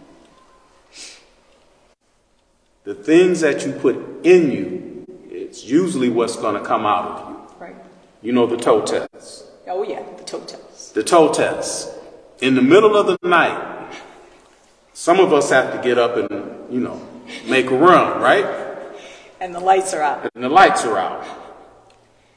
The 2.85 2.95
things 2.95 3.41
that 3.41 3.67
you 3.67 3.73
put 3.73 4.25
in 4.25 4.51
you, 4.51 5.07
it's 5.31 5.65
usually 5.65 6.09
what's 6.09 6.37
going 6.37 6.55
to 6.55 6.67
come 6.67 6.87
out 6.87 7.05
of 7.05 7.29
you. 7.29 7.67
Right. 7.67 7.77
You 8.23 8.33
know 8.33 8.47
the 8.47 8.57
toe 8.57 8.81
test. 8.85 9.45
Oh, 9.67 9.83
yeah, 9.83 10.03
the 10.17 10.25
toe 10.25 10.41
test. 10.41 10.95
The 10.95 11.03
toe 11.03 11.33
test. 11.33 11.93
In 12.41 12.55
the 12.55 12.63
middle 12.63 12.97
of 12.97 13.07
the 13.07 13.19
night, 13.29 13.78
some 14.99 15.21
of 15.21 15.33
us 15.33 15.49
have 15.51 15.73
to 15.73 15.81
get 15.81 15.97
up 15.97 16.17
and, 16.17 16.75
you 16.75 16.81
know, 16.81 17.01
make 17.47 17.71
a 17.71 17.75
run, 17.77 18.21
right? 18.21 18.45
And 19.39 19.55
the 19.55 19.61
lights 19.61 19.95
are 19.95 20.03
out. 20.03 20.29
And 20.35 20.43
the 20.43 20.49
lights 20.49 20.85
are 20.85 20.99
out. 20.99 21.25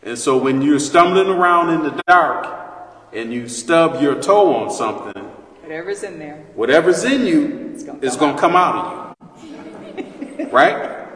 And 0.03 0.15
so 0.15 0.37
when 0.37 0.61
you're 0.61 0.79
stumbling 0.79 1.27
around 1.27 1.73
in 1.73 1.81
the 1.81 2.03
dark 2.05 2.45
and 3.13 3.33
you 3.33 3.47
stub 3.47 3.99
your 3.99 4.21
toe 4.21 4.53
on 4.53 4.69
something, 4.69 5.23
Whatever's 5.63 6.03
in 6.03 6.19
there. 6.19 6.45
whatever's 6.53 7.03
in 7.03 7.25
you 7.25 7.71
It's 7.73 7.81
is 7.81 8.15
come 8.15 8.19
going 8.19 8.35
to 8.35 8.39
come 8.39 8.55
out 8.55 9.15
of 9.19 9.43
you. 10.37 10.49
right? 10.51 11.09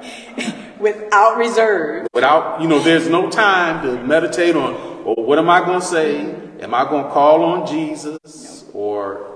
Without 0.80 1.38
reserve. 1.38 2.08
Without, 2.12 2.60
you 2.60 2.68
know, 2.68 2.80
there's 2.80 3.08
no 3.08 3.30
time 3.30 3.84
to 3.84 4.04
meditate 4.04 4.56
on, 4.56 4.74
well, 5.06 5.14
what 5.18 5.38
am 5.38 5.52
I 5.52 5.60
going 5.60 5.80
to 5.82 5.86
say? 5.86 6.22
Am 6.62 6.74
I 6.74 6.90
going 6.90 7.04
to 7.04 7.12
call 7.12 7.44
on 7.44 7.68
Jesus? 7.68 8.66
Or, 8.74 9.35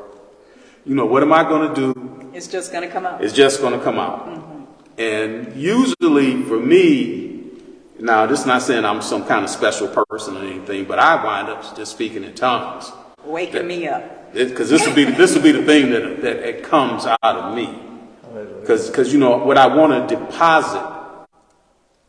you 0.86 0.96
know, 0.96 1.06
what 1.06 1.24
am 1.24 1.34
I 1.34 1.44
going 1.44 1.74
to 1.74 1.94
do? 1.94 2.32
It's 2.34 2.48
just 2.48 2.72
going 2.72 2.88
to 2.88 2.94
come 2.94 3.06
out. 3.06 3.24
It's 3.24 3.34
just 3.34 3.62
going 3.62 3.78
to 3.78 3.84
come 3.84 4.00
out. 4.00 4.28
Mm-hmm. 4.28 4.50
And 4.98 5.56
usually 5.56 6.44
for 6.44 6.60
me, 6.60 7.52
now 8.00 8.26
this 8.26 8.42
is 8.42 8.46
not 8.46 8.62
saying 8.62 8.86
I'm 8.86 9.02
some 9.02 9.26
kind 9.26 9.44
of 9.44 9.50
special 9.50 9.88
person 9.88 10.38
or 10.38 10.46
anything, 10.46 10.86
but 10.86 11.00
I 11.00 11.24
wind 11.24 11.50
up 11.50 11.76
just 11.76 11.92
speaking 11.92 12.24
in 12.24 12.34
tongues. 12.34 12.92
Waking 13.24 13.68
me 13.68 13.88
up. 13.88 14.34
Because 14.34 14.70
this 14.70 14.86
will 14.86 14.94
be 14.94 15.06
this 15.06 15.36
will 15.36 15.42
be 15.42 15.52
the 15.52 15.64
thing 15.64 15.90
that 15.92 16.22
that 16.22 16.38
it 16.38 16.64
comes 16.64 17.06
out 17.06 17.20
of 17.22 17.56
me. 17.56 17.80
Hallelujah. 18.24 18.62
Because 18.62 19.12
you 19.12 19.20
know 19.20 19.38
what 19.38 19.58
I 19.58 19.68
want 19.68 20.10
to 20.10 20.16
deposit 20.16 21.28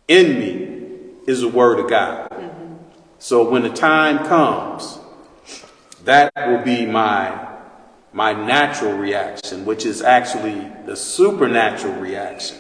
in 0.07 0.39
me 0.39 1.13
is 1.27 1.41
the 1.41 1.49
word 1.49 1.81
of 1.81 1.89
God. 1.89 2.31
Mm-hmm. 2.31 2.75
So 3.19 3.49
when 3.49 3.63
the 3.63 3.71
time 3.71 4.27
comes, 4.27 4.99
that 6.05 6.33
will 6.37 6.63
be 6.63 6.87
my 6.87 7.50
my 8.13 8.33
natural 8.33 8.95
reaction, 8.95 9.65
which 9.65 9.87
is 9.87 10.03
actually 10.03 10.71
the 10.87 10.97
supernatural 10.97 11.95
reaction. 11.95 12.59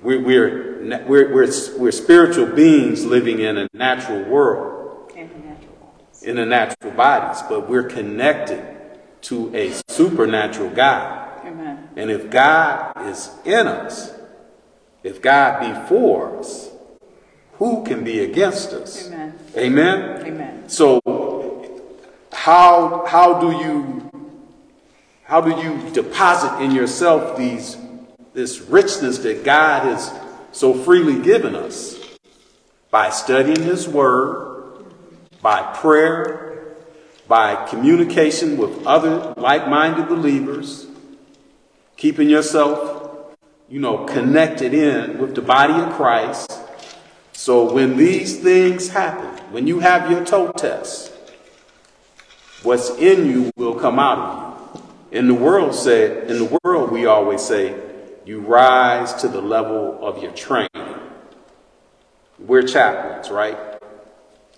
We're, 0.00 0.20
we're, 0.22 1.04
we're, 1.06 1.34
we're, 1.34 1.78
we're 1.78 1.90
spiritual 1.92 2.46
beings 2.46 3.04
living 3.04 3.40
in 3.40 3.58
a 3.58 3.68
natural 3.74 4.22
world, 4.24 5.12
In 5.14 5.28
the 5.28 5.34
natural 5.38 5.74
bodies. 5.74 6.22
in 6.22 6.36
the 6.36 6.46
natural 6.46 6.92
bodies, 6.92 7.42
but 7.48 7.68
we're 7.68 7.82
connected 7.84 8.64
to 9.22 9.54
a 9.54 9.72
supernatural 9.88 10.70
God. 10.70 11.44
Amen. 11.44 11.88
And 11.96 12.10
if 12.10 12.30
God 12.30 12.92
is 13.08 13.30
in 13.44 13.66
us, 13.66 14.14
if 15.02 15.20
God 15.20 15.60
be 15.60 15.88
for 15.88 16.38
us, 16.38 16.70
who 17.54 17.84
can 17.84 18.04
be 18.04 18.20
against 18.20 18.72
us? 18.72 19.06
Amen. 19.08 19.38
Amen. 19.56 20.26
Amen. 20.26 20.68
So 20.68 21.00
how 22.32 23.04
how 23.06 23.38
do 23.40 23.50
you 23.50 24.10
how 25.30 25.40
do 25.40 25.50
you 25.62 25.88
deposit 25.90 26.60
in 26.60 26.72
yourself 26.72 27.38
these 27.38 27.76
this 28.32 28.60
richness 28.62 29.18
that 29.18 29.44
God 29.44 29.84
has 29.84 30.12
so 30.50 30.74
freely 30.74 31.22
given 31.22 31.54
us? 31.54 32.00
By 32.90 33.10
studying 33.10 33.62
his 33.62 33.88
word, 33.88 34.86
by 35.40 35.62
prayer, 35.74 36.74
by 37.28 37.64
communication 37.68 38.56
with 38.56 38.84
other 38.84 39.32
like-minded 39.36 40.08
believers, 40.08 40.88
keeping 41.96 42.28
yourself, 42.28 43.36
you 43.68 43.78
know, 43.78 44.06
connected 44.06 44.74
in 44.74 45.18
with 45.18 45.36
the 45.36 45.42
body 45.42 45.74
of 45.74 45.92
Christ. 45.92 46.58
So 47.34 47.72
when 47.72 47.96
these 47.96 48.40
things 48.40 48.88
happen, 48.88 49.28
when 49.52 49.68
you 49.68 49.78
have 49.78 50.10
your 50.10 50.24
toe 50.24 50.50
test, 50.50 51.12
what's 52.64 52.90
in 52.90 53.26
you 53.26 53.52
will 53.54 53.76
come 53.76 54.00
out 54.00 54.18
of 54.18 54.42
you. 54.42 54.49
In 55.10 55.26
the 55.26 55.34
world 55.34 55.74
said, 55.74 56.30
in 56.30 56.38
the 56.38 56.58
world 56.62 56.92
we 56.92 57.06
always 57.06 57.42
say, 57.42 57.74
you 58.24 58.40
rise 58.40 59.12
to 59.14 59.28
the 59.28 59.40
level 59.40 59.98
of 60.06 60.22
your 60.22 60.32
training. 60.32 60.68
We're 62.38 62.62
chaplains, 62.62 63.28
right? 63.28 63.58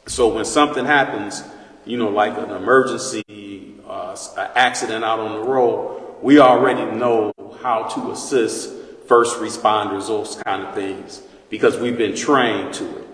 So 0.06 0.34
when 0.34 0.44
something 0.44 0.84
happens, 0.84 1.42
you 1.86 1.96
know, 1.96 2.10
like 2.10 2.36
an 2.36 2.50
emergency, 2.50 3.76
uh, 3.88 4.16
an 4.36 4.50
accident 4.54 5.04
out 5.04 5.20
on 5.20 5.40
the 5.40 5.46
road, 5.48 6.18
we 6.20 6.38
already 6.38 6.84
know 6.84 7.32
how 7.62 7.84
to 7.84 8.10
assist 8.12 8.74
first 9.08 9.38
responders, 9.38 10.08
those 10.08 10.36
kind 10.44 10.62
of 10.64 10.74
things, 10.74 11.22
because 11.48 11.78
we've 11.78 11.96
been 11.96 12.14
trained 12.14 12.74
to 12.74 12.98
it. 12.98 13.08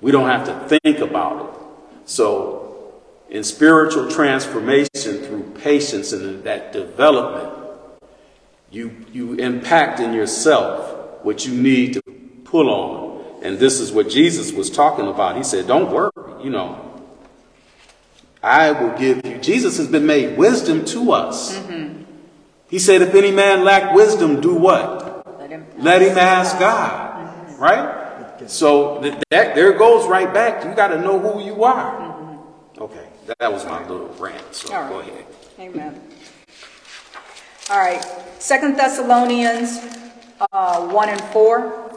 We 0.00 0.12
don't 0.12 0.28
have 0.28 0.46
to 0.46 0.78
think 0.80 0.98
about 0.98 1.46
it. 1.46 1.60
So 2.04 2.92
in 3.28 3.42
spiritual 3.42 4.08
transformation 4.08 5.24
patience 5.58 6.12
and 6.12 6.44
that 6.44 6.72
development, 6.72 7.52
you, 8.70 8.94
you 9.12 9.34
impact 9.34 10.00
in 10.00 10.12
yourself 10.12 11.24
what 11.24 11.46
you 11.46 11.54
need 11.54 11.94
to 11.94 12.02
pull 12.44 12.70
on. 12.70 13.42
And 13.42 13.58
this 13.58 13.80
is 13.80 13.92
what 13.92 14.08
Jesus 14.08 14.52
was 14.52 14.70
talking 14.70 15.06
about. 15.06 15.36
He 15.36 15.44
said, 15.44 15.66
Don't 15.66 15.92
worry, 15.92 16.10
you 16.42 16.50
know. 16.50 16.82
I 18.42 18.70
will 18.72 18.96
give 18.96 19.24
you. 19.26 19.38
Jesus 19.38 19.76
has 19.78 19.88
been 19.88 20.06
made 20.06 20.38
wisdom 20.38 20.84
to 20.86 21.12
us. 21.12 21.56
Mm-hmm. 21.58 22.04
He 22.68 22.78
said, 22.78 23.02
If 23.02 23.14
any 23.14 23.30
man 23.30 23.64
lack 23.64 23.94
wisdom, 23.94 24.40
do 24.40 24.54
what? 24.54 25.38
Let 25.38 25.50
him. 25.50 25.66
Let 25.78 26.02
him 26.02 26.18
ask 26.18 26.58
God. 26.58 27.48
Mm-hmm. 27.48 27.62
Right? 27.62 28.50
So 28.50 29.00
th- 29.02 29.14
that 29.30 29.54
there 29.54 29.72
it 29.72 29.78
goes 29.78 30.06
right 30.06 30.32
back. 30.32 30.64
You 30.64 30.74
got 30.74 30.88
to 30.88 31.00
know 31.00 31.18
who 31.18 31.42
you 31.44 31.64
are. 31.64 31.92
Mm-hmm. 31.92 32.82
Okay, 32.82 33.08
that 33.38 33.52
was 33.52 33.64
my 33.64 33.86
little 33.88 34.08
rant. 34.18 34.54
So 34.54 34.72
All 34.74 34.82
right. 34.82 34.90
go 34.90 35.00
ahead. 35.00 35.25
Amen. 35.58 35.98
All 37.70 37.78
right, 37.78 38.04
Second 38.38 38.76
Thessalonians, 38.76 39.80
uh, 40.52 40.86
one 40.88 41.08
and 41.08 41.20
four. 41.32 41.90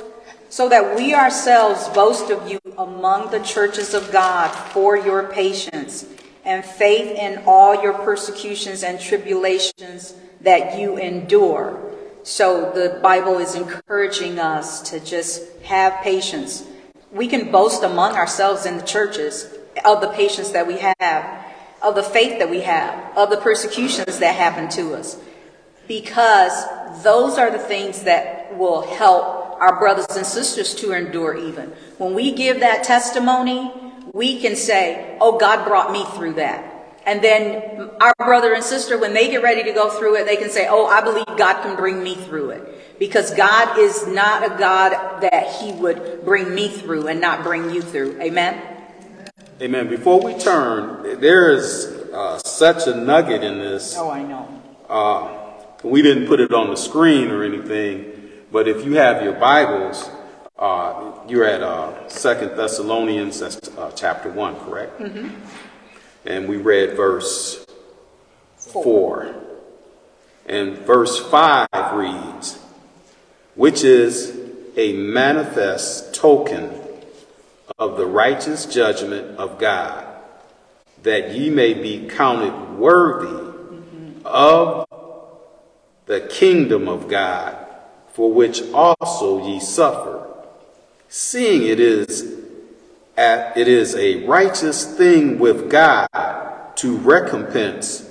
So 0.52 0.68
that 0.70 0.96
we 0.96 1.14
ourselves 1.14 1.88
boast 1.90 2.32
of 2.32 2.50
you 2.50 2.60
among 2.78 3.30
the 3.30 3.40
churches 3.42 3.94
of 3.94 4.12
God 4.12 4.50
for 4.50 4.98
your 4.98 5.28
patience 5.28 6.08
and 6.44 6.66
faith 6.66 7.16
in 7.20 7.44
all 7.46 7.84
your 7.84 7.94
persecutions 7.94 8.82
and 8.82 9.00
tribulations 9.00 10.16
that 10.42 10.80
you 10.80 10.98
endure. 10.98 11.80
So 12.24 12.72
the 12.72 13.00
Bible 13.04 13.38
is 13.38 13.54
encouraging 13.54 14.40
us 14.40 14.82
to 14.90 15.00
just 15.00 15.44
have 15.64 16.02
patience. 16.02 16.66
We 17.12 17.28
can 17.28 17.52
boast 17.52 17.84
among 17.84 18.14
ourselves 18.14 18.66
in 18.66 18.78
the 18.78 18.84
churches 18.84 19.54
of 19.86 20.02
the 20.02 20.10
patience 20.10 20.50
that 20.52 20.66
we 20.66 20.80
have, 20.80 21.46
of 21.82 21.96
the 21.96 22.04
faith 22.04 22.40
that 22.40 22.50
we 22.50 22.62
have, 22.62 23.18
of 23.18 23.30
the 23.30 23.38
persecutions 23.38 24.20
that 24.20 24.36
happen 24.36 24.70
to 24.70 24.94
us 24.96 25.18
because 25.90 26.54
those 27.04 27.38
are 27.38 27.50
the 27.50 27.60
things 27.60 28.04
that 28.04 28.56
will 28.58 28.82
help 28.82 29.60
our 29.60 29.78
brothers 29.80 30.16
and 30.16 30.26
sisters 30.26 30.74
to 30.76 30.94
endure 30.94 31.36
even. 31.36 31.74
When 31.98 32.14
we 32.14 32.32
give 32.32 32.62
that 32.62 32.86
testimony, 32.86 33.74
we 34.14 34.40
can 34.40 34.56
say, 34.56 35.18
oh, 35.20 35.38
God 35.38 35.66
brought 35.66 35.92
me 35.92 36.06
through 36.16 36.34
that. 36.34 36.64
And 37.06 37.24
then 37.24 37.90
our 38.00 38.14
brother 38.20 38.54
and 38.54 38.64
sister, 38.64 39.00
when 39.00 39.14
they 39.14 39.32
get 39.32 39.42
ready 39.42 39.64
to 39.64 39.72
go 39.74 39.90
through 39.90 40.18
it, 40.18 40.26
they 40.26 40.38
can 40.38 40.52
say, 40.52 40.68
oh, 40.70 40.86
I 40.86 41.02
believe 41.02 41.26
God 41.38 41.64
can 41.64 41.76
bring 41.76 42.04
me 42.04 42.14
through 42.14 42.52
it. 42.52 43.00
Because 43.00 43.34
God 43.34 43.80
is 43.80 44.06
not 44.06 44.44
a 44.44 44.58
God 44.60 45.22
that 45.22 45.48
he 45.60 45.72
would 45.72 46.24
bring 46.24 46.54
me 46.54 46.70
through 46.70 47.08
and 47.08 47.20
not 47.20 47.44
bring 47.44 47.72
you 47.72 47.82
through. 47.82 48.22
Amen? 48.22 48.79
Amen. 49.62 49.90
Before 49.90 50.22
we 50.22 50.36
turn, 50.36 51.20
there 51.20 51.54
is 51.54 51.86
uh, 52.14 52.40
such 52.40 52.88
a 52.88 52.96
nugget 52.96 53.44
in 53.44 53.60
this. 53.60 53.94
Oh, 53.98 54.10
I 54.10 54.24
know. 54.24 54.48
Uh, 54.88 55.38
we 55.84 56.02
didn't 56.02 56.28
put 56.28 56.40
it 56.40 56.54
on 56.54 56.70
the 56.70 56.78
screen 56.78 57.30
or 57.30 57.44
anything, 57.44 58.30
but 58.54 58.70
if 58.70 58.86
you 58.86 58.94
have 58.94 59.22
your 59.22 59.34
Bibles, 59.34 60.10
uh, 60.58 61.12
you're 61.28 61.44
at 61.44 61.62
uh, 61.62 62.08
Second 62.08 62.56
Thessalonians, 62.56 63.42
that's 63.42 63.68
uh, 63.78 63.92
chapter 63.98 64.32
one, 64.32 64.56
correct? 64.62 64.98
Mhm. 65.02 65.32
And 66.26 66.48
we 66.48 66.56
read 66.56 66.96
verse 66.96 67.66
four, 68.56 69.36
and 70.46 70.78
verse 70.78 71.20
five 71.30 71.68
reads, 71.94 72.60
"Which 73.56 73.84
is 73.84 74.38
a 74.78 74.94
manifest 74.94 76.14
token 76.16 76.79
of 77.80 77.96
the 77.96 78.06
righteous 78.06 78.66
judgment 78.66 79.38
of 79.38 79.58
God, 79.58 80.06
that 81.04 81.34
ye 81.34 81.50
may 81.50 81.74
be 81.74 82.08
counted 82.08 82.78
worthy 82.78 83.50
of 84.26 84.86
the 86.06 86.22
kingdom 86.30 86.90
of 86.90 87.08
God, 87.08 87.56
for 88.12 88.34
which 88.34 88.62
also 88.74 89.48
ye 89.48 89.60
suffer, 89.60 90.28
seeing 91.08 91.64
it 91.64 91.80
is 91.80 92.36
at, 93.16 93.56
it 93.58 93.68
is 93.68 93.96
a 93.96 94.26
righteous 94.26 94.98
thing 94.98 95.40
with 95.40 95.70
God 95.70 96.08
to 96.76 96.98
recompense 96.98 98.10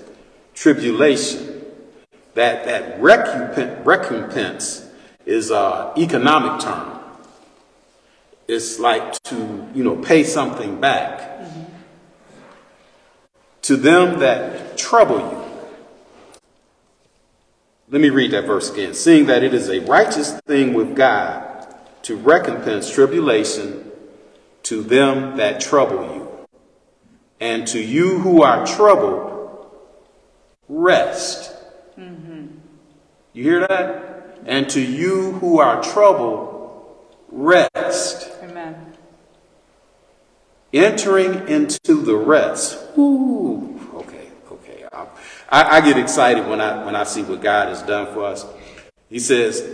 tribulation. 0.54 1.64
That 2.34 2.64
that 2.66 3.00
recompense, 3.00 3.84
recompense 3.84 4.88
is 5.26 5.50
a 5.50 5.92
economic 5.96 6.62
term. 6.62 6.97
It's 8.48 8.78
like 8.78 9.22
to 9.24 9.68
you 9.74 9.84
know 9.84 9.96
pay 9.96 10.24
something 10.24 10.80
back 10.80 11.28
to 13.62 13.76
them 13.76 14.20
that 14.20 14.78
trouble 14.78 15.18
you. 15.18 15.44
Let 17.90 18.00
me 18.00 18.08
read 18.08 18.30
that 18.30 18.46
verse 18.46 18.72
again. 18.72 18.94
Seeing 18.94 19.26
that 19.26 19.42
it 19.42 19.52
is 19.52 19.68
a 19.68 19.80
righteous 19.80 20.32
thing 20.46 20.72
with 20.72 20.96
God 20.96 21.74
to 22.02 22.16
recompense 22.16 22.90
tribulation 22.90 23.90
to 24.62 24.82
them 24.82 25.36
that 25.36 25.60
trouble 25.60 26.14
you, 26.14 26.46
and 27.40 27.66
to 27.66 27.78
you 27.78 28.18
who 28.18 28.42
are 28.42 28.66
troubled, 28.66 29.66
rest. 30.68 31.54
Mm-hmm. 31.98 32.46
You 33.34 33.42
hear 33.42 33.66
that? 33.66 34.38
And 34.46 34.68
to 34.70 34.80
you 34.80 35.32
who 35.32 35.60
are 35.60 35.82
troubled, 35.82 36.57
rest. 37.30 38.30
Amen. 38.42 38.94
Entering 40.72 41.48
into 41.48 42.02
the 42.02 42.16
rest. 42.16 42.78
Ooh, 42.98 43.80
okay, 43.94 44.28
okay. 44.50 44.84
I, 44.92 45.78
I, 45.78 45.80
get 45.80 45.96
excited 45.96 46.46
when 46.46 46.60
I 46.60 46.84
when 46.84 46.94
I 46.94 47.04
see 47.04 47.22
what 47.22 47.40
God 47.40 47.68
has 47.68 47.82
done 47.82 48.12
for 48.12 48.24
us. 48.24 48.44
He 49.08 49.18
says, 49.18 49.66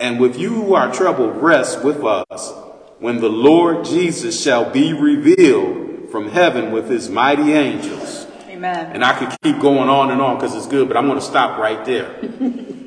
"And 0.00 0.18
with 0.18 0.38
you 0.38 0.50
who 0.50 0.74
are 0.74 0.90
troubled, 0.92 1.36
rest 1.36 1.84
with 1.84 2.02
us 2.02 2.52
when 3.00 3.20
the 3.20 3.28
Lord 3.28 3.84
Jesus 3.84 4.42
shall 4.42 4.70
be 4.70 4.94
revealed 4.94 6.08
from 6.10 6.30
heaven 6.30 6.72
with 6.72 6.88
his 6.88 7.10
mighty 7.10 7.52
angels." 7.52 8.26
Amen. 8.48 8.92
And 8.94 9.04
I 9.04 9.18
could 9.18 9.36
keep 9.42 9.60
going 9.60 9.90
on 9.90 10.10
and 10.10 10.22
on 10.22 10.36
because 10.36 10.54
it's 10.54 10.66
good, 10.66 10.88
but 10.88 10.96
I'm 10.96 11.06
going 11.06 11.18
to 11.18 11.24
stop 11.24 11.58
right 11.58 11.84
there. 11.84 12.16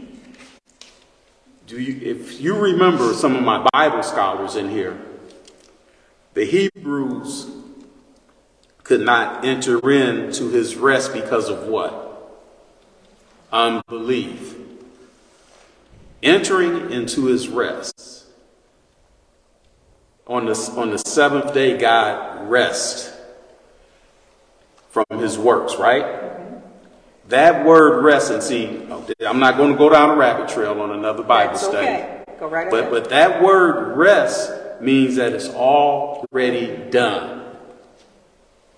Do 1.67 1.80
you, 1.80 1.99
if 2.12 2.39
you 2.39 2.56
remember 2.56 3.13
some 3.13 3.36
of 3.36 3.41
my 3.41 3.65
Bible 3.73 4.04
scholars 4.04 4.56
in 4.56 4.69
here, 4.69 4.99
the 6.36 6.45
Hebrews 6.45 7.49
could 8.84 9.01
not 9.01 9.43
enter 9.43 9.89
into 9.89 10.49
his 10.49 10.75
rest 10.75 11.12
because 11.12 11.49
of 11.49 11.63
what? 11.63 12.04
Unbelief. 13.51 14.56
Entering 16.21 16.91
into 16.91 17.25
his 17.25 17.47
rest. 17.47 18.25
On 20.28 20.45
the, 20.45 20.73
on 20.78 20.91
the 20.91 20.97
seventh 20.99 21.54
day, 21.54 21.78
God 21.78 22.47
rests 22.47 23.12
from 24.89 25.06
his 25.17 25.38
works, 25.38 25.78
right? 25.78 26.25
That 27.30 27.66
word 27.66 28.04
rest, 28.04 28.32
and 28.32 28.44
see, 28.44 28.86
oh, 28.90 29.06
I'm 29.26 29.40
not 29.40 29.58
going 29.58 29.72
to 29.72 29.78
go 29.78 29.90
down 29.90 30.12
a 30.12 30.16
rabbit 30.16 30.48
trail 30.48 30.80
on 30.82 30.92
another 30.92 31.24
Bible 31.24 31.54
That's 31.54 31.66
study. 31.66 31.88
okay. 31.88 32.24
Go 32.40 32.48
right 32.48 32.70
But, 32.70 32.80
ahead. 32.82 32.92
but 32.92 33.10
that 33.10 33.42
word 33.42 33.98
rest 33.98 34.52
means 34.82 35.16
that 35.16 35.34
it's 35.34 35.50
already 35.50 36.78
done. 36.92 37.44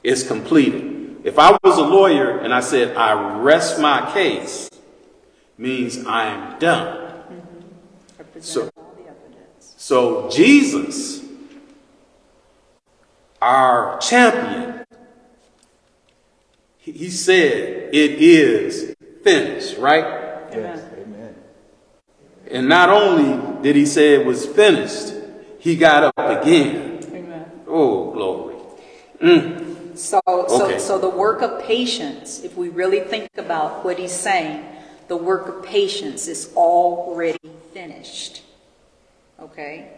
It's 0.04 0.24
completed. 0.26 1.18
If 1.26 1.38
I 1.40 1.58
was 1.64 1.78
a 1.78 1.82
lawyer 1.82 2.38
and 2.40 2.54
I 2.54 2.62
said, 2.62 2.96
I 2.96 3.40
rest 3.40 3.82
my 3.82 4.10
case, 4.14 4.70
means 5.58 6.06
I'm 6.06 6.58
done. 6.60 6.98
Mm-hmm. 6.98 8.40
So, 8.40 8.70
all 8.78 8.94
the 8.96 9.10
evidence. 9.10 9.74
so 9.76 10.30
Jesus, 10.30 11.22
our 13.42 13.98
champion, 14.00 14.86
he 16.88 16.94
he 16.94 17.10
said, 17.10 17.90
it 17.94 18.12
is 18.12 18.96
finished, 19.24 19.78
right? 19.78 20.06
Yes. 20.52 20.82
Amen. 20.98 21.36
And 22.50 22.70
not 22.70 22.90
only 22.90 23.62
did 23.62 23.76
he 23.76 23.86
say 23.86 24.14
it 24.14 24.26
was 24.26 24.46
finished, 24.46 25.14
he 25.60 25.76
got 25.76 26.04
up 26.04 26.42
again. 26.42 27.00
Amen. 27.12 27.46
Oh, 27.68 28.12
glory. 28.12 28.56
Mm. 29.20 29.98
So, 29.98 30.22
so, 30.26 30.66
Okay. 30.66 30.80
so 30.80 30.98
the 30.98 31.10
work 31.10 31.42
of 31.42 31.62
patience, 31.64 32.42
if 32.44 32.56
we 32.56 32.70
really 32.70 33.02
think 33.02 33.28
about 33.38 33.84
what 33.84 33.98
he's 33.98 34.14
saying, 34.14 34.64
the 35.10 35.18
work 35.18 35.48
of 35.50 35.64
patience 35.64 36.28
is 36.28 36.54
already 36.56 37.50
finished. 37.74 38.44
Okay? 39.42 39.90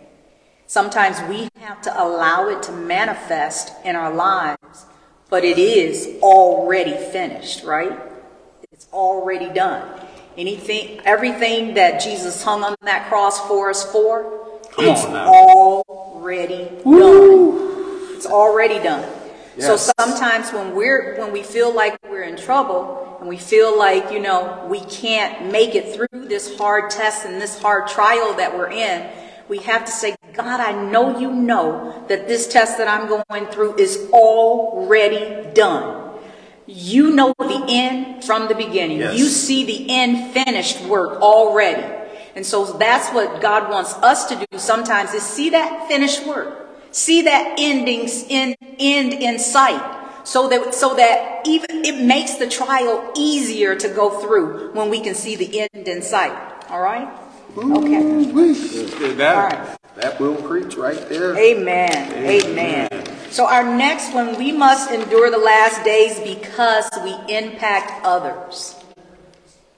Sometimes 0.66 1.22
we 1.30 1.50
have 1.60 1.82
to 1.84 1.92
allow 2.02 2.48
it 2.48 2.64
to 2.64 2.72
manifest 2.72 3.74
in 3.84 3.96
our 3.96 4.14
lives, 4.14 4.86
but 5.30 5.44
it 5.44 5.58
is 5.58 6.20
already 6.22 6.98
finished, 7.12 7.64
right? 7.64 8.00
It's 8.72 8.88
already 8.92 9.50
done. 9.50 9.88
Anything, 10.38 11.02
everything 11.06 11.74
that 11.74 12.02
Jesus 12.02 12.42
hung 12.44 12.64
on 12.64 12.76
that 12.84 13.10
cross 13.10 13.46
for 13.48 13.70
us 13.70 13.90
for, 13.92 14.48
Come 14.72 14.86
it's 14.86 15.06
on 15.06 15.14
now. 15.14 15.28
already 15.90 16.70
done. 16.84 18.16
It's 18.16 18.26
already 18.26 18.80
done. 18.80 19.08
So 19.60 19.76
sometimes 19.76 20.54
when 20.54 20.74
we're 20.74 21.18
when 21.20 21.34
we 21.34 21.44
feel 21.44 21.74
like 21.76 21.98
we're 22.10 22.24
in 22.24 22.38
trouble 22.38 23.18
and 23.20 23.28
we 23.28 23.36
feel 23.38 23.78
like, 23.78 24.10
you 24.10 24.20
know, 24.22 24.66
we 24.70 24.80
can't 24.86 25.52
make 25.52 25.76
it 25.76 25.94
through 25.94 26.28
this 26.28 26.58
hard 26.58 26.90
test 26.90 27.26
and 27.26 27.42
this 27.42 27.60
hard 27.62 27.90
trial 27.90 28.34
that 28.36 28.58
we're 28.58 28.72
in, 28.72 29.10
we 29.50 29.58
have 29.60 29.84
to 29.84 29.92
say, 29.92 30.16
God, 30.44 30.62
I 30.62 30.72
know 30.90 31.20
you 31.20 31.34
know 31.34 32.06
that 32.08 32.28
this 32.28 32.48
test 32.48 32.78
that 32.78 32.88
I'm 32.88 33.08
going 33.08 33.48
through 33.48 33.76
is 33.76 34.10
already 34.12 35.52
done. 35.54 36.18
You 36.66 37.12
know 37.12 37.34
the 37.40 37.66
end 37.68 38.24
from 38.24 38.48
the 38.48 38.56
beginning. 38.56 39.00
Yes. 39.00 39.18
You 39.18 39.26
see 39.26 39.66
the 39.66 39.90
end 39.90 40.34
finished 40.34 40.82
work 40.86 41.22
already. 41.22 41.84
And 42.36 42.46
so 42.46 42.64
that's 42.78 43.10
what 43.14 43.42
God 43.42 43.70
wants 43.70 43.94
us 43.96 44.30
to 44.30 44.36
do 44.36 44.58
sometimes 44.58 45.14
is 45.14 45.24
see 45.24 45.50
that 45.50 45.90
finished 45.90 46.26
work. 46.26 46.70
See 46.92 47.24
that 47.24 47.56
ending 47.60 48.08
in 48.30 48.56
end 48.80 49.14
in 49.14 49.40
sight. 49.40 49.98
So 50.24 50.48
that 50.48 50.74
so 50.74 50.96
that 50.96 51.46
even 51.46 51.84
it 51.84 52.02
makes 52.02 52.36
the 52.36 52.48
trial 52.48 53.12
easier 53.18 53.76
to 53.76 53.90
go 53.90 54.22
through 54.22 54.72
when 54.74 54.90
we 54.90 55.02
can 55.02 55.16
see 55.16 55.36
the 55.36 55.62
end 55.62 55.88
in 55.88 56.02
sight. 56.02 56.32
All 56.70 56.82
right? 56.82 57.10
Okay. 57.58 58.24
That, 59.16 59.36
All 59.36 59.44
right. 59.44 59.79
That 60.02 60.20
will 60.20 60.36
preach 60.36 60.76
right 60.76 61.10
there. 61.10 61.38
Amen. 61.38 62.14
Amen. 62.26 62.90
So 63.32 63.46
our 63.46 63.64
next 63.64 64.14
one, 64.14 64.38
we 64.38 64.52
must 64.52 64.92
endure 64.92 65.30
the 65.30 65.38
last 65.38 65.84
days 65.84 66.20
because 66.20 66.90
we 67.04 67.14
impact 67.34 68.06
others. 68.06 68.76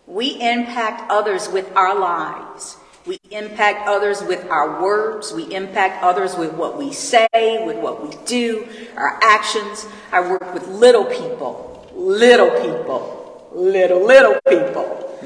We 0.08 0.40
impact 0.42 1.10
others 1.12 1.50
with 1.50 1.70
our 1.76 1.98
lives. 1.98 2.78
We 3.06 3.20
impact 3.32 3.88
others 3.88 4.22
with 4.22 4.46
our 4.50 4.82
words. 4.82 5.34
We 5.34 5.54
impact 5.54 6.04
others 6.04 6.36
with 6.36 6.54
what 6.54 6.78
we 6.78 6.94
say, 6.94 7.28
with 7.34 7.78
what 7.78 8.04
we 8.04 8.16
do, 8.26 8.68
our 8.96 9.20
actions. 9.24 9.88
I 10.12 10.22
work 10.22 10.54
with 10.54 10.68
little 10.68 11.06
people, 11.06 11.90
little 11.96 12.52
people, 12.62 13.50
little, 13.54 14.06
little 14.06 14.40
people, 14.48 15.20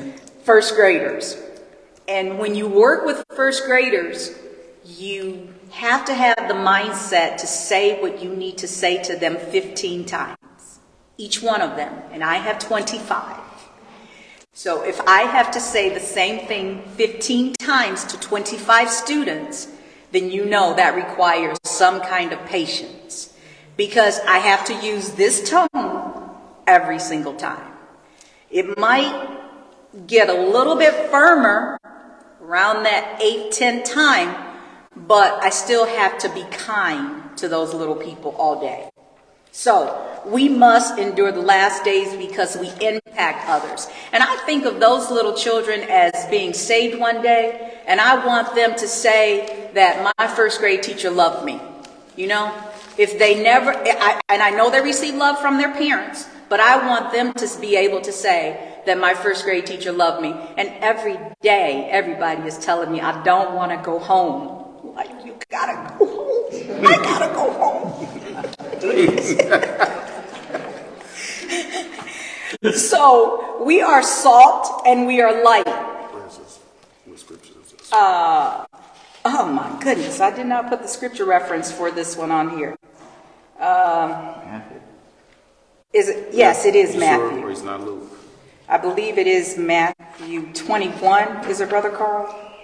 first 0.43 0.75
graders. 0.75 1.38
And 2.08 2.39
when 2.39 2.55
you 2.55 2.67
work 2.67 3.05
with 3.05 3.23
first 3.36 3.65
graders, 3.65 4.31
you 4.85 5.53
have 5.71 6.05
to 6.05 6.13
have 6.13 6.47
the 6.47 6.53
mindset 6.53 7.37
to 7.37 7.47
say 7.47 7.99
what 8.01 8.21
you 8.21 8.29
need 8.35 8.57
to 8.59 8.67
say 8.67 9.01
to 9.03 9.15
them 9.15 9.37
15 9.37 10.05
times, 10.05 10.79
each 11.17 11.41
one 11.41 11.61
of 11.61 11.75
them. 11.75 11.93
And 12.11 12.23
I 12.23 12.35
have 12.35 12.59
25. 12.59 13.39
So 14.53 14.83
if 14.83 15.01
I 15.01 15.23
have 15.23 15.51
to 15.51 15.59
say 15.59 15.93
the 15.93 15.99
same 15.99 16.47
thing 16.47 16.83
15 16.95 17.53
times 17.53 18.05
to 18.05 18.19
25 18.19 18.89
students, 18.89 19.67
then 20.11 20.31
you 20.31 20.45
know 20.45 20.73
that 20.75 20.95
requires 20.95 21.57
some 21.63 21.99
kind 22.01 22.31
of 22.31 22.45
patience 22.45 23.33
because 23.75 24.19
I 24.21 24.37
have 24.37 24.63
to 24.65 24.85
use 24.85 25.11
this 25.11 25.49
tone 25.49 26.29
every 26.67 26.99
single 26.99 27.33
time. 27.33 27.73
It 28.49 28.77
might 28.77 29.29
get 30.07 30.29
a 30.29 30.33
little 30.33 30.75
bit 30.75 30.93
firmer 31.09 31.77
around 32.41 32.83
that 32.83 33.21
eighth, 33.21 33.57
tenth 33.57 33.83
time, 33.85 34.44
but 34.95 35.43
I 35.43 35.49
still 35.49 35.86
have 35.86 36.17
to 36.19 36.29
be 36.29 36.43
kind 36.51 37.38
to 37.38 37.47
those 37.47 37.73
little 37.73 37.95
people 37.95 38.36
all 38.38 38.62
day. 38.62 38.89
So 39.51 40.21
we 40.25 40.49
must 40.49 40.97
endure 40.99 41.31
the 41.31 41.41
last 41.41 41.84
days 41.86 42.13
because 42.15 42.58
we 42.58 42.67
impact 42.86 43.47
others. 43.47 43.88
And 44.12 44.21
I 44.21 44.36
think 44.45 44.65
of 44.65 44.79
those 44.79 45.10
little 45.10 45.34
children 45.34 45.81
as 45.89 46.25
being 46.29 46.53
saved 46.53 46.99
one 46.99 47.21
day, 47.21 47.79
and 47.88 48.01
I 48.01 48.25
want 48.25 48.53
them 48.53 48.75
to 48.75 48.88
say 48.88 49.69
that 49.73 50.13
my 50.17 50.27
first 50.27 50.60
grade 50.60 50.84
teacher 50.84 51.10
loved 51.10 51.45
me. 51.45 51.62
You 52.17 52.27
know, 52.27 52.53
if 52.97 53.17
they 53.19 53.41
never, 53.41 53.71
I, 53.71 54.19
and 54.29 54.41
I 54.41 54.49
know 54.49 54.69
they 54.69 54.81
receive 54.81 55.15
love 55.15 55.39
from 55.39 55.58
their 55.58 55.73
parents, 55.73 56.27
but 56.49 56.60
I 56.60 56.88
want 56.88 57.13
them 57.13 57.34
to 57.34 57.60
be 57.60 57.75
able 57.75 58.01
to 58.01 58.12
say 58.12 58.81
that 58.86 58.97
my 58.97 59.13
first 59.13 59.45
grade 59.45 59.65
teacher 59.65 59.91
loved 59.91 60.21
me. 60.21 60.31
And 60.58 60.69
every 60.81 61.17
day, 61.41 61.88
everybody 61.89 62.41
is 62.43 62.58
telling 62.58 62.91
me 62.91 63.01
I 63.01 63.23
don't 63.23 63.55
want 63.55 63.71
to 63.71 63.77
go 63.77 63.99
home. 63.99 64.64
Like, 64.95 65.10
you 65.25 65.36
gotta 65.49 65.97
go 65.97 66.05
home. 66.05 66.86
I 66.88 66.95
gotta 66.95 67.34
go 67.34 67.51
home. 67.51 68.08
so 72.73 73.63
we 73.63 73.81
are 73.81 74.01
salt 74.01 74.84
and 74.86 75.05
we 75.05 75.21
are 75.21 75.43
light. 75.43 75.67
Where 75.67 76.25
is 76.27 76.38
this? 76.38 76.60
What 77.05 77.19
scripture 77.19 77.53
is 77.63 77.71
this? 77.71 77.91
Oh 77.91 79.47
my 79.51 79.77
goodness, 79.81 80.19
I 80.21 80.29
did 80.36 80.45
not 80.45 80.69
put 80.69 80.81
the 80.84 80.88
scripture 80.88 81.25
reference 81.25 81.71
for 81.71 81.89
this 81.91 82.15
one 82.15 82.31
on 82.31 82.58
here. 82.58 82.77
Um, 83.60 84.10
Matthew. 84.10 84.81
Is 85.93 86.10
it? 86.10 86.34
Yes, 86.34 86.65
it 86.65 86.75
is 86.75 86.95
Matthew. 86.95 87.17
sure? 87.17 87.27
Or 87.27 87.31
Matthew. 87.31 87.49
it's 87.49 87.62
not 87.63 87.81
Luke? 87.81 88.12
I 88.69 88.77
believe 88.77 89.17
it 89.17 89.27
is 89.27 89.58
Matthew 89.58 90.53
21. 90.53 91.45
Is 91.49 91.60
it 91.60 91.69
Brother 91.69 91.89
Carl? 91.89 92.54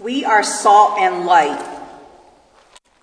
We 0.00 0.24
are 0.24 0.42
salt 0.42 0.98
and 0.98 1.24
light. 1.24 1.64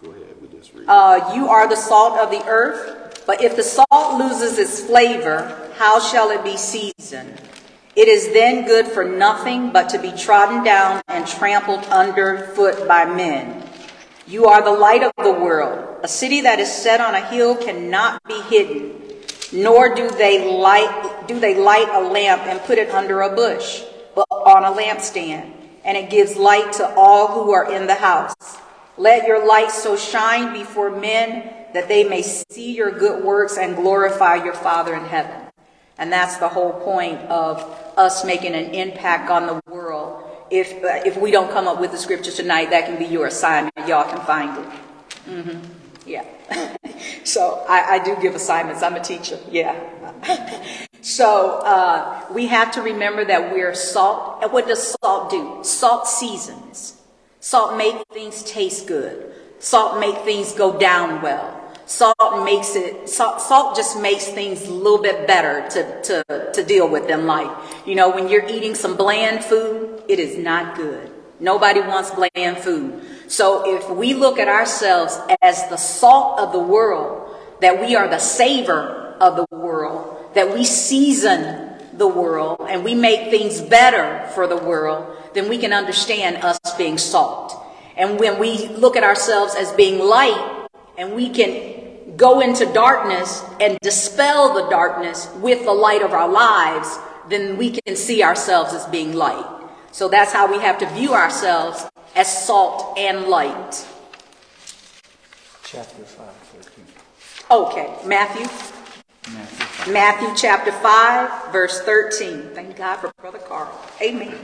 Go 0.04 0.12
ahead, 0.12 0.36
we 0.41 0.47
just 0.49 0.73
read. 0.73 0.86
Uh, 0.88 1.32
you 1.34 1.47
are 1.47 1.67
the 1.67 1.75
salt 1.75 2.19
of 2.19 2.32
the 2.32 2.45
earth, 2.47 3.23
but 3.25 3.41
if 3.41 3.56
the 3.56 3.63
salt 3.63 4.19
loses 4.19 4.58
its 4.58 4.82
flavor, 4.82 5.71
how 5.77 6.01
shall 6.01 6.32
it 6.32 6.43
be 6.43 6.58
seasoned? 6.58 7.39
It 7.95 8.08
is 8.08 8.34
then 8.34 8.65
good 8.65 8.88
for 8.88 9.06
nothing 9.06 9.71
but 9.71 9.89
to 9.89 9.99
be 9.99 10.12
trodden 10.12 10.63
down 10.63 11.01
and 11.08 11.25
trampled 11.25 11.84
underfoot 11.86 12.88
by 12.88 13.06
men. 13.06 13.63
You 14.27 14.45
are 14.45 14.63
the 14.63 14.71
light 14.71 15.04
of 15.04 15.12
the 15.17 15.32
world. 15.32 15.99
A 16.04 16.08
city 16.08 16.41
that 16.41 16.60
is 16.60 16.71
set 16.71 16.99
on 16.99 17.15
a 17.15 17.25
hill 17.25 17.56
cannot 17.56 18.21
be 18.23 18.41
hidden, 18.43 18.95
nor 19.54 19.95
do 19.95 20.10
they 20.10 20.58
light 20.58 21.27
do 21.27 21.39
they 21.39 21.56
light 21.56 21.88
a 21.89 22.01
lamp 22.01 22.41
and 22.43 22.60
put 22.62 22.77
it 22.77 22.89
under 22.89 23.21
a 23.21 23.34
bush, 23.34 23.84
but 24.15 24.25
on 24.30 24.65
a 24.65 24.75
lampstand, 24.75 25.51
and 25.84 25.98
it 25.98 26.10
gives 26.10 26.36
light 26.36 26.74
to 26.74 26.94
all 26.96 27.28
who 27.28 27.52
are 27.52 27.72
in 27.72 27.88
the 27.88 27.96
house. 27.96 28.36
Let 28.98 29.26
your 29.28 29.46
light 29.48 29.72
so 29.72 29.96
shine 29.96 30.54
before 30.54 30.91
men 30.91 31.54
that 31.74 31.88
they 31.88 32.04
may 32.04 32.22
see 32.22 32.76
your 32.76 32.91
good 32.91 33.24
works 33.24 33.58
and 33.58 33.76
glorify 33.76 34.44
your 34.44 34.54
Father 34.54 34.94
in 34.96 35.06
heaven. 35.06 35.41
And 35.98 36.12
that's 36.12 36.38
the 36.38 36.50
whole 36.50 36.74
point 36.74 37.20
of 37.30 37.62
us 37.98 38.26
making 38.26 38.54
an 38.54 38.74
impact 38.74 39.30
on 39.30 39.48
the 39.48 39.62
world. 39.72 40.24
If, 40.50 40.84
uh, 40.84 41.02
if 41.06 41.17
we 41.17 41.32
don't 41.32 41.52
come 41.52 41.67
up 41.67 41.80
with 41.80 41.91
the 41.91 41.98
scripture 41.98 42.32
tonight, 42.32 42.72
that 42.72 42.86
can 42.86 42.98
be 42.98 43.06
your 43.06 43.28
assignment. 43.28 43.74
Y'all 43.88 44.10
can 44.10 44.20
find 44.26 44.58
it. 44.58 44.65
hmm 45.26 45.60
Yeah. 46.06 46.26
so 47.24 47.66
I, 47.68 47.96
I 47.96 48.04
do 48.04 48.16
give 48.22 48.36
assignments. 48.36 48.84
I'm 48.84 48.96
a 48.96 49.02
teacher. 49.02 49.40
Yeah. 49.50 49.76
so 51.02 51.60
uh, 51.60 52.26
we 52.32 52.48
have 52.48 52.72
to 52.74 52.82
remember 52.82 53.26
that 53.26 53.54
we're 53.54 53.74
salt. 53.74 54.44
And 54.44 54.52
what 54.52 54.68
does 54.68 54.96
salt 55.02 55.30
do? 55.32 55.60
Salt 55.64 56.08
seasons. 56.08 57.02
Salt 57.40 57.78
make 57.78 57.96
things 58.14 58.44
taste 58.44 58.88
good. 58.88 59.34
Salt 59.60 60.00
make 60.00 60.18
things 60.20 60.54
go 60.54 60.78
down 60.78 61.22
well. 61.22 61.58
Salt 61.86 62.46
makes 62.46 62.76
it, 62.76 63.10
salt, 63.10 63.42
salt 63.42 63.76
just 63.76 64.00
makes 64.00 64.26
things 64.26 64.66
a 64.66 64.72
little 64.72 65.02
bit 65.02 65.28
better 65.28 65.68
to, 65.70 66.02
to, 66.04 66.52
to 66.54 66.64
deal 66.64 66.88
with 66.88 67.10
in 67.10 67.28
life. 67.28 67.52
You 67.86 67.96
know, 67.96 68.10
when 68.10 68.30
you're 68.30 68.48
eating 68.48 68.76
some 68.76 68.96
bland 68.96 69.44
food, 69.44 70.02
it 70.08 70.18
is 70.18 70.38
not 70.38 70.78
good. 70.78 71.12
Nobody 71.42 71.82
wants 71.82 72.12
bland 72.12 72.60
food. 72.60 73.04
So 73.32 73.78
if 73.78 73.89
we 73.89 74.13
look 74.13 74.38
at 74.39 74.50
ourselves 74.50 75.17
as 75.41 75.65
the 75.70 75.78
salt 75.78 76.38
of 76.38 76.52
the 76.52 76.60
world, 76.60 77.34
that 77.62 77.80
we 77.80 77.96
are 77.96 78.10
the 78.10 78.20
savor 78.20 79.15
of 79.22 79.38
the 79.38 79.46
world, 79.56 80.34
that 80.34 80.54
we 80.54 80.65
season 80.65 81.80
the 81.94 82.10
world 82.10 82.60
and 82.67 82.84
we 82.84 82.94
make 82.94 83.32
things 83.32 83.62
better 83.62 84.28
for 84.36 84.48
the 84.48 84.58
world, 84.58 85.15
then 85.34 85.48
we 85.48 85.58
can 85.58 85.72
understand 85.72 86.44
us 86.44 86.60
being 86.78 86.98
salt. 86.98 87.56
And 87.96 88.20
when 88.20 88.38
we 88.38 88.67
look 88.67 88.98
at 88.98 89.04
ourselves 89.06 89.56
as 89.56 89.72
being 89.72 89.98
light 89.98 90.67
and 90.98 91.13
we 91.13 91.30
can 91.30 92.17
go 92.17 92.41
into 92.41 92.65
darkness 92.74 93.46
and 93.62 93.80
dispel 93.80 94.54
the 94.56 94.70
darkness 94.70 95.30
with 95.38 95.63
the 95.63 95.72
light 95.72 96.02
of 96.02 96.12
our 96.12 96.28
lives, 96.28 97.00
then 97.30 97.56
we 97.56 97.72
can 97.72 97.96
see 97.96 98.24
ourselves 98.24 98.74
as 98.74 98.86
being 98.88 99.13
light. 99.13 99.46
So 99.94 100.10
that's 100.10 100.34
how 100.34 100.52
we 100.52 100.60
have 100.60 100.78
to 100.80 100.86
view 100.89 101.13
ourselves 101.13 101.86
as 102.15 102.45
salt 102.45 102.97
and 102.97 103.26
light. 103.26 103.86
Chapter 105.63 106.04
5, 106.04 106.28
13. 106.28 106.86
Okay, 107.50 107.95
Matthew, 108.06 108.46
Matthew 109.33 109.65
5. 109.65 109.94
Matthew 109.94 110.29
chapter 110.36 110.71
5, 110.71 111.52
verse 111.52 111.81
13. 111.81 112.50
Thank 112.54 112.75
God 112.75 112.98
for 112.98 113.12
Brother 113.19 113.40
Carl. 113.40 113.71
Amen. 114.02 114.38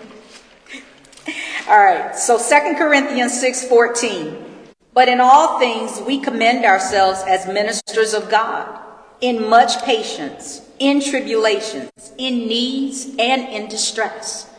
All 1.68 1.84
right, 1.84 2.16
so 2.16 2.38
2 2.38 2.76
Corinthians 2.78 3.40
6 3.40 3.68
14. 3.68 4.46
But 4.94 5.10
in 5.10 5.20
all 5.20 5.60
things 5.60 6.02
we 6.02 6.20
commend 6.20 6.66
ourselves 6.66 7.22
as 7.28 7.46
ministers 7.46 8.14
of 8.14 8.30
God, 8.30 8.80
in 9.22 9.50
much 9.50 9.84
patience, 9.84 10.68
in 10.80 11.02
tribulations, 11.02 11.92
in 12.18 12.48
needs, 12.48 13.10
and 13.20 13.48
in 13.50 13.68
distress. 13.68 14.50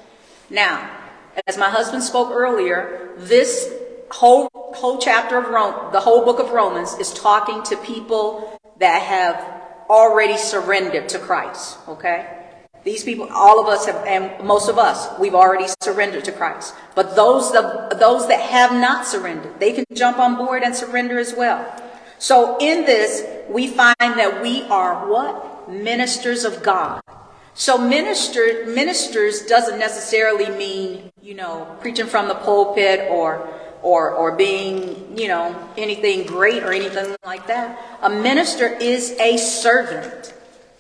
Now, 0.51 0.98
as 1.47 1.57
my 1.59 1.71
husband 1.71 2.03
spoke 2.03 2.31
earlier, 2.31 3.13
this 3.17 3.73
whole 4.11 4.49
whole 4.53 4.99
chapter 4.99 5.39
of 5.39 5.49
Rome, 5.49 5.93
the 5.93 6.01
whole 6.01 6.25
book 6.25 6.39
of 6.39 6.51
Romans 6.51 6.95
is 6.95 7.13
talking 7.13 7.63
to 7.65 7.77
people 7.79 8.59
that 8.79 9.03
have 9.03 9.37
already 9.91 10.37
surrendered 10.37 11.09
to 11.11 11.19
Christ, 11.19 11.79
okay? 11.89 12.35
These 12.85 13.05
people, 13.05 13.29
all 13.33 13.61
of 13.61 13.67
us 13.67 13.87
have, 13.87 13.97
and 14.07 14.47
most 14.47 14.69
of 14.69 14.79
us, 14.79 15.09
we've 15.19 15.35
already 15.35 15.67
surrendered 15.81 16.25
to 16.27 16.33
Christ. 16.33 16.75
But 16.95 17.17
those, 17.17 17.51
the, 17.53 17.97
those 17.99 18.29
that 18.29 18.41
have 18.41 18.73
not 18.73 19.07
surrendered, 19.07 19.59
they 19.59 19.73
can 19.73 19.85
jump 19.95 20.19
on 20.19 20.37
board 20.37 20.63
and 20.63 20.75
surrender 20.75 21.19
as 21.19 21.35
well. 21.35 21.67
So 22.19 22.57
in 22.61 22.85
this, 22.85 23.25
we 23.49 23.69
find 23.69 23.97
that 23.99 24.41
we 24.43 24.63
are 24.65 25.09
what? 25.09 25.49
ministers 25.69 26.45
of 26.45 26.63
God. 26.63 27.03
So 27.59 27.77
minister, 27.77 28.67
ministers 28.67 29.43
doesn't 29.43 29.81
necessarily 29.81 30.49
mean, 30.49 31.11
you 31.21 31.35
know, 31.35 31.77
preaching 31.81 32.07
from 32.07 32.29
the 32.29 32.37
pulpit 32.37 33.09
or, 33.11 33.49
or, 33.83 34.13
or 34.13 34.37
being, 34.37 35.19
you 35.19 35.27
know, 35.27 35.69
anything 35.77 36.25
great 36.25 36.63
or 36.63 36.73
anything 36.73 37.17
like 37.27 37.49
that. 37.49 37.77
A 38.01 38.11
minister 38.11 38.69
is 38.69 39.11
a 39.19 39.37
servant. 39.39 40.35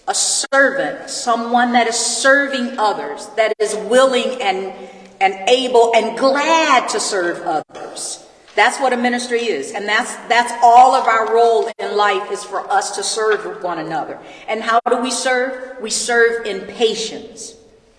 A 0.07 0.15
servant, 0.15 1.11
someone 1.11 1.73
that 1.73 1.89
is 1.89 1.97
serving 1.97 2.79
others, 2.79 3.27
that 3.35 3.55
is 3.59 3.75
willing 3.75 4.41
and, 4.41 4.73
and 5.21 5.49
able 5.49 5.93
and 5.97 6.17
glad 6.17 6.89
to 6.91 7.01
serve 7.01 7.41
others. 7.41 8.25
That's 8.59 8.81
what 8.81 8.93
a 8.93 8.97
ministry 8.97 9.43
is. 9.43 9.71
And 9.71 9.89
that's, 9.89 10.17
that's 10.27 10.53
all 10.65 10.93
of 10.93 11.07
our 11.07 11.33
role 11.33 11.71
in 11.79 11.97
life 11.97 12.33
is 12.33 12.43
for 12.43 12.69
us 12.69 12.97
to 12.97 13.05
serve 13.05 13.63
one 13.63 13.79
another. 13.79 14.19
And 14.49 14.61
how 14.61 14.81
do 14.91 14.97
we 14.97 15.13
serve? 15.13 15.81
We 15.81 15.91
serve 15.91 16.45
in 16.45 16.63
patience. 16.63 17.55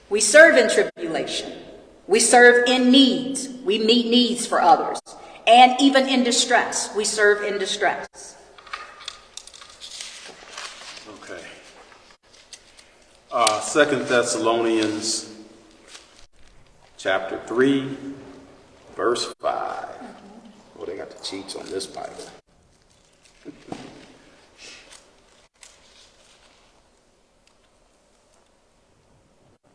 We 0.09 0.19
serve 0.19 0.57
in 0.57 0.69
tribulation. 0.69 1.53
We 2.07 2.19
serve 2.19 2.67
in 2.67 2.91
needs. 2.91 3.47
We 3.63 3.79
meet 3.79 4.07
needs 4.07 4.45
for 4.45 4.59
others. 4.61 4.99
And 5.47 5.79
even 5.79 6.09
in 6.09 6.25
distress, 6.25 6.93
we 6.93 7.05
serve 7.05 7.41
in 7.41 7.57
distress. 7.57 8.35
Okay. 11.23 11.41
Uh, 13.31 13.61
Second 13.61 14.07
Thessalonians 14.07 15.33
chapter 16.97 17.39
3, 17.47 17.95
verse 18.97 19.33
5 19.39 20.18
they 20.89 20.97
got 20.97 21.11
the 21.11 21.23
cheats 21.23 21.55
on 21.55 21.65
this 21.67 21.85
Bible. 21.85 22.15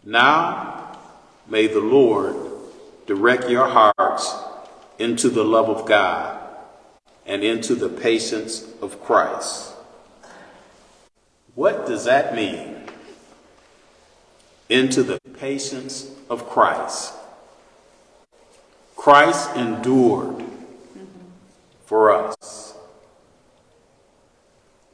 Now, 0.05 0.99
may 1.49 1.69
the 1.69 1.81
Lord 1.81 2.35
direct 3.07 3.49
your 3.49 3.69
hearts 3.69 4.35
into 4.99 5.29
the 5.29 5.45
love 5.45 5.69
of 5.69 5.87
God 5.87 6.41
and 7.25 7.45
into 7.45 7.77
the 7.77 7.89
patience 7.89 8.67
of 8.83 9.01
Christ. 9.03 9.73
What 11.55 11.87
does 11.87 12.07
that 12.07 12.35
mean? 12.35 12.75
Into 14.69 15.05
the 15.05 15.21
patience 15.39 16.11
of 16.29 16.49
Christ. 16.49 17.15
Christ 18.97 19.55
endured 19.55 20.45
for 21.85 22.11
us. 22.11 22.77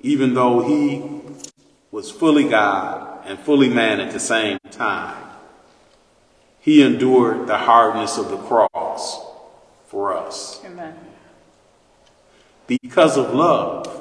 Even 0.01 0.35
though 0.35 0.63
he 0.63 1.03
was 1.91 2.11
fully 2.11 2.49
God 2.49 3.25
and 3.27 3.39
fully 3.39 3.69
man 3.69 4.01
at 4.01 4.13
the 4.13 4.21
same 4.21 4.59
time, 4.71 5.23
he 6.61 6.83
endured 6.83 7.47
the 7.47 7.59
hardness 7.59 8.19
of 8.19 8.31
the 8.31 8.37
cross 8.37 9.27
for 9.87 10.17
us 10.17 10.61
Amen. 10.65 10.97
because 12.67 13.17
of 13.17 13.35
love. 13.35 13.97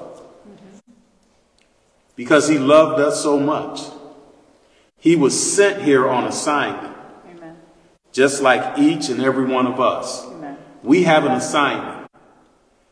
Because 2.16 2.50
he 2.50 2.58
loved 2.58 3.00
us 3.00 3.24
so 3.24 3.40
much. 3.40 3.80
He 5.00 5.16
was 5.16 5.54
sent 5.54 5.84
here 5.84 6.10
on 6.10 6.26
assignment, 6.26 6.96
Amen. 7.30 7.56
just 8.12 8.42
like 8.42 8.78
each 8.78 9.08
and 9.08 9.22
every 9.22 9.46
one 9.46 9.66
of 9.66 9.80
us. 9.80 10.26
Amen. 10.26 10.58
We 10.84 11.04
have 11.04 11.24
an 11.24 11.32
assignment. 11.32 11.99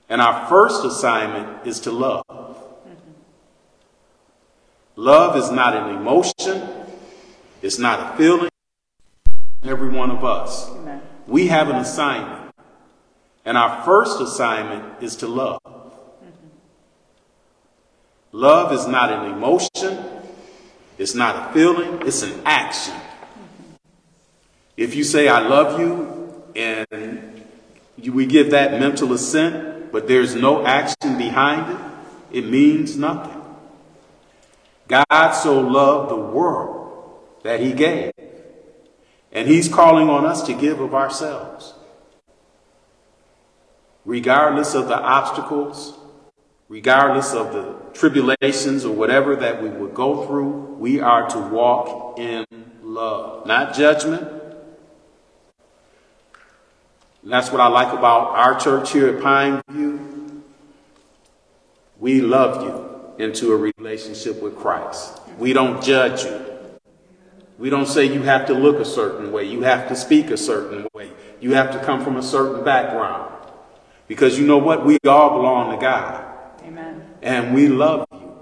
And 0.09 0.21
our 0.21 0.47
first 0.47 0.85
assignment 0.85 1.67
is 1.67 1.79
to 1.81 1.91
love. 1.91 2.23
Love 4.95 5.35
is 5.35 5.51
not 5.51 5.75
an 5.75 5.95
emotion, 5.95 6.67
it's 7.61 7.77
not 7.77 8.13
a 8.13 8.17
feeling. 8.17 8.49
Every 9.63 9.89
one 9.89 10.11
of 10.11 10.23
us. 10.23 10.69
Amen. 10.69 11.01
We 11.27 11.47
have 11.47 11.69
an 11.69 11.75
assignment. 11.75 12.53
And 13.45 13.57
our 13.57 13.83
first 13.83 14.19
assignment 14.19 15.03
is 15.03 15.15
to 15.17 15.27
love. 15.27 15.59
Love 18.31 18.71
is 18.73 18.87
not 18.87 19.11
an 19.11 19.31
emotion, 19.31 20.03
it's 20.97 21.15
not 21.15 21.49
a 21.49 21.53
feeling, 21.53 22.05
it's 22.05 22.23
an 22.23 22.41
action. 22.45 22.93
If 24.75 24.95
you 24.95 25.03
say, 25.03 25.27
I 25.27 25.39
love 25.47 25.79
you, 25.79 26.43
and 26.55 27.43
you, 27.97 28.13
we 28.13 28.25
give 28.25 28.51
that 28.51 28.79
mental 28.79 29.13
assent, 29.13 29.76
but 29.91 30.07
there's 30.07 30.35
no 30.35 30.65
action 30.65 31.17
behind 31.17 31.71
it, 31.71 32.39
it 32.39 32.49
means 32.49 32.97
nothing. 32.97 33.41
God 34.87 35.31
so 35.31 35.59
loved 35.59 36.11
the 36.11 36.15
world 36.15 37.21
that 37.43 37.59
he 37.59 37.73
gave. 37.73 38.11
And 39.31 39.47
he's 39.47 39.67
calling 39.67 40.09
on 40.09 40.25
us 40.25 40.43
to 40.47 40.53
give 40.53 40.79
of 40.79 40.93
ourselves. 40.93 41.73
Regardless 44.05 44.73
of 44.73 44.87
the 44.87 44.97
obstacles, 44.97 45.97
regardless 46.69 47.33
of 47.33 47.51
the 47.53 47.75
tribulations 47.93 48.85
or 48.85 48.95
whatever 48.95 49.35
that 49.35 49.61
we 49.61 49.69
would 49.69 49.93
go 49.93 50.25
through, 50.25 50.75
we 50.79 51.01
are 51.01 51.27
to 51.29 51.39
walk 51.39 52.17
in 52.17 52.45
love, 52.81 53.45
not 53.45 53.75
judgment. 53.75 54.31
And 57.27 57.33
that's 57.33 57.51
what 57.51 57.59
I 57.59 57.67
like 57.67 57.91
about 57.91 58.37
our 58.37 58.57
church 58.57 58.93
here 58.93 59.09
at 59.09 59.21
Pine 59.21 59.61
View. 59.69 60.43
We 61.99 62.21
love 62.21 62.63
you 62.63 63.21
into 63.21 63.51
a 63.51 63.71
relationship 63.77 64.41
with 64.41 64.55
Christ. 64.55 65.19
We 65.37 65.51
don't 65.51 65.83
judge 65.83 66.23
you. 66.23 66.39
We 67.57 67.69
don't 67.69 67.85
say 67.85 68.05
you 68.05 68.21
have 68.21 68.45
to 68.45 68.53
look 68.53 68.79
a 68.79 68.85
certain 68.85 69.33
way, 69.33 69.43
you 69.43 69.63
have 69.63 69.89
to 69.89 69.95
speak 69.97 70.29
a 70.29 70.37
certain 70.37 70.87
way, 70.93 71.11
you 71.41 71.53
have 71.53 71.73
to 71.73 71.83
come 71.83 72.01
from 72.01 72.15
a 72.15 72.23
certain 72.23 72.63
background. 72.63 73.29
Because 74.07 74.39
you 74.39 74.47
know 74.47 74.59
what? 74.59 74.85
We 74.85 74.97
all 75.05 75.31
belong 75.31 75.75
to 75.75 75.81
God 75.81 76.33
Amen. 76.63 77.05
and 77.21 77.53
we 77.53 77.67
love 77.67 78.07
you. 78.13 78.37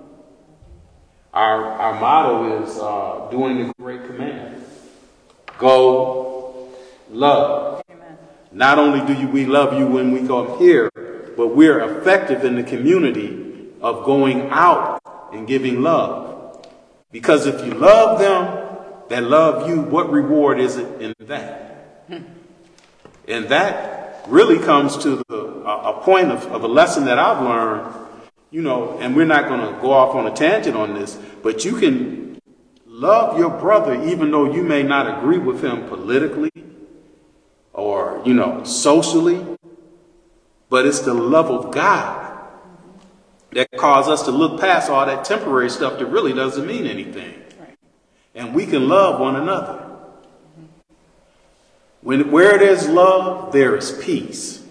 Our, 1.33 1.71
our 1.71 1.99
motto 1.99 2.63
is 2.63 2.77
uh, 2.77 3.31
doing 3.31 3.65
the 3.65 3.73
great 3.79 4.05
command 4.05 4.63
go 5.57 6.69
love. 7.09 7.84
Not 8.55 8.79
only 8.79 9.05
do 9.05 9.19
you, 9.19 9.27
we 9.27 9.45
love 9.45 9.77
you 9.77 9.85
when 9.85 10.13
we 10.13 10.25
come 10.25 10.57
here, 10.59 10.89
but 11.35 11.47
we're 11.47 11.81
effective 11.99 12.45
in 12.45 12.55
the 12.55 12.63
community 12.63 13.67
of 13.81 14.05
going 14.05 14.49
out 14.49 15.01
and 15.33 15.45
giving 15.45 15.81
love. 15.81 16.65
Because 17.11 17.47
if 17.47 17.65
you 17.65 17.73
love 17.73 18.17
them 18.17 18.77
that 19.09 19.23
love 19.23 19.67
you, 19.67 19.81
what 19.81 20.09
reward 20.09 20.61
is 20.61 20.77
it 20.77 21.01
in 21.01 21.13
that? 21.19 22.05
Hmm. 22.07 22.19
And 23.27 23.49
that 23.49 24.23
really 24.27 24.59
comes 24.59 24.97
to 24.99 25.21
the, 25.27 25.35
a, 25.35 25.91
a 25.91 26.01
point 26.03 26.31
of, 26.31 26.45
of 26.45 26.63
a 26.63 26.67
lesson 26.69 27.03
that 27.05 27.19
I've 27.19 27.43
learned, 27.43 27.93
you 28.51 28.61
know, 28.61 28.97
and 28.99 29.17
we're 29.17 29.25
not 29.25 29.49
going 29.49 29.59
to 29.59 29.81
go 29.81 29.91
off 29.91 30.15
on 30.15 30.27
a 30.27 30.33
tangent 30.33 30.77
on 30.77 30.93
this, 30.93 31.19
but 31.43 31.65
you 31.65 31.75
can 31.75 32.39
love 32.85 33.37
your 33.37 33.49
brother 33.49 34.01
even 34.05 34.31
though 34.31 34.49
you 34.49 34.63
may 34.63 34.81
not 34.81 35.17
agree 35.17 35.39
with 35.39 35.61
him 35.61 35.89
politically 35.89 36.51
or, 37.75 38.21
you 38.25 38.33
know, 38.33 38.63
socially, 38.63 39.45
but 40.69 40.85
it's 40.85 41.01
the 41.01 41.13
love 41.13 41.51
of 41.51 41.73
God 41.73 42.25
that 43.51 43.69
causes 43.77 44.19
us 44.19 44.23
to 44.23 44.31
look 44.31 44.59
past 44.59 44.89
all 44.89 45.05
that 45.05 45.23
temporary 45.23 45.69
stuff 45.69 45.99
that 45.99 46.05
really 46.07 46.33
doesn't 46.33 46.65
mean 46.65 46.85
anything. 46.85 47.41
And 48.33 48.53
we 48.53 48.65
can 48.65 48.89
love 48.89 49.19
one 49.19 49.35
another. 49.35 49.81
When, 52.01 52.31
where 52.31 52.57
there's 52.57 52.87
love, 52.87 53.51
there 53.53 53.75
is 53.75 53.91
peace. 54.03 54.63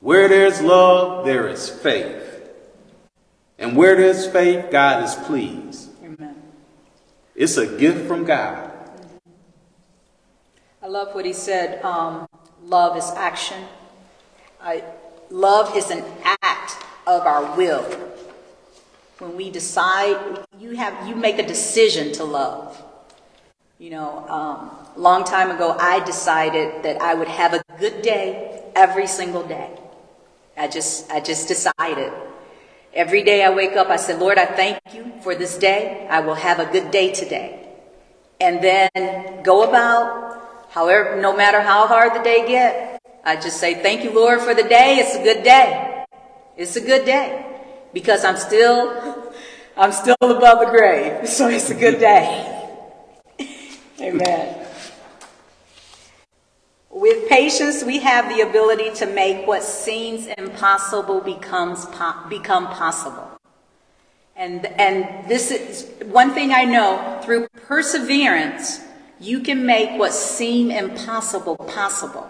Where 0.00 0.28
there's 0.28 0.60
love, 0.60 1.24
there 1.24 1.48
is 1.48 1.70
faith. 1.70 2.40
And 3.58 3.76
where 3.76 3.96
there's 3.96 4.26
faith, 4.26 4.70
God 4.72 5.04
is 5.04 5.14
pleased. 5.14 5.90
Amen. 6.02 6.34
It's 7.36 7.56
a 7.56 7.78
gift 7.78 8.08
from 8.08 8.24
God. 8.24 8.71
I 10.82 10.88
love 10.88 11.14
what 11.14 11.24
he 11.24 11.32
said. 11.32 11.80
Um, 11.84 12.26
love 12.64 12.96
is 12.96 13.08
action. 13.14 13.62
I, 14.60 14.82
love 15.30 15.76
is 15.76 15.90
an 15.90 16.02
act 16.42 16.76
of 17.06 17.22
our 17.22 17.56
will. 17.56 17.84
When 19.18 19.36
we 19.36 19.48
decide, 19.48 20.40
you 20.58 20.72
have 20.72 21.06
you 21.06 21.14
make 21.14 21.38
a 21.38 21.46
decision 21.46 22.10
to 22.14 22.24
love. 22.24 22.82
You 23.78 23.90
know, 23.90 24.28
um, 24.28 24.70
long 24.96 25.22
time 25.22 25.52
ago, 25.52 25.76
I 25.78 26.00
decided 26.00 26.82
that 26.82 27.00
I 27.00 27.14
would 27.14 27.28
have 27.28 27.54
a 27.54 27.62
good 27.78 28.02
day 28.02 28.62
every 28.74 29.06
single 29.06 29.46
day. 29.46 29.70
I 30.56 30.66
just, 30.66 31.08
I 31.12 31.20
just 31.20 31.46
decided. 31.46 32.12
Every 32.92 33.22
day 33.22 33.44
I 33.44 33.50
wake 33.50 33.76
up, 33.76 33.88
I 33.88 33.96
said, 33.96 34.18
Lord, 34.18 34.36
I 34.36 34.46
thank 34.46 34.78
you 34.92 35.12
for 35.22 35.36
this 35.36 35.56
day. 35.56 36.08
I 36.10 36.20
will 36.20 36.34
have 36.34 36.58
a 36.58 36.66
good 36.66 36.90
day 36.90 37.12
today. 37.12 37.68
And 38.40 38.62
then 38.62 39.42
go 39.44 39.62
about, 39.68 40.31
however, 40.72 41.20
no 41.20 41.36
matter 41.36 41.60
how 41.60 41.86
hard 41.86 42.14
the 42.14 42.24
day 42.24 42.46
get, 42.46 43.00
I 43.24 43.36
just 43.36 43.58
say, 43.58 43.74
thank 43.74 44.02
you, 44.02 44.12
Lord, 44.12 44.40
for 44.40 44.54
the 44.54 44.64
day. 44.64 44.96
It's 44.96 45.14
a 45.14 45.22
good 45.22 45.44
day. 45.44 46.04
It's 46.56 46.76
a 46.76 46.80
good 46.80 47.04
day. 47.04 47.46
Because 47.92 48.24
I'm 48.24 48.36
still, 48.36 49.32
I'm 49.76 49.92
still 49.92 50.16
above 50.20 50.60
the 50.60 50.70
grave, 50.70 51.28
so 51.36 51.48
it's 51.48 51.70
a 51.70 51.74
good 51.74 52.00
day. 52.00 52.70
Amen. 54.00 54.66
With 56.90 57.28
patience, 57.28 57.84
we 57.84 58.00
have 58.00 58.28
the 58.28 58.42
ability 58.42 58.92
to 58.96 59.06
make 59.06 59.46
what 59.46 59.62
seems 59.62 60.26
impossible 60.26 61.20
becomes 61.20 61.86
po- 61.86 62.28
become 62.28 62.66
possible. 62.68 63.28
And, 64.36 64.66
and 64.66 65.28
this 65.28 65.50
is 65.50 65.90
one 66.06 66.32
thing 66.32 66.52
I 66.52 66.64
know 66.64 67.20
through 67.24 67.48
perseverance, 67.66 68.80
you 69.22 69.40
can 69.40 69.64
make 69.64 69.98
what 69.98 70.12
seem 70.12 70.70
impossible 70.70 71.56
possible. 71.56 72.26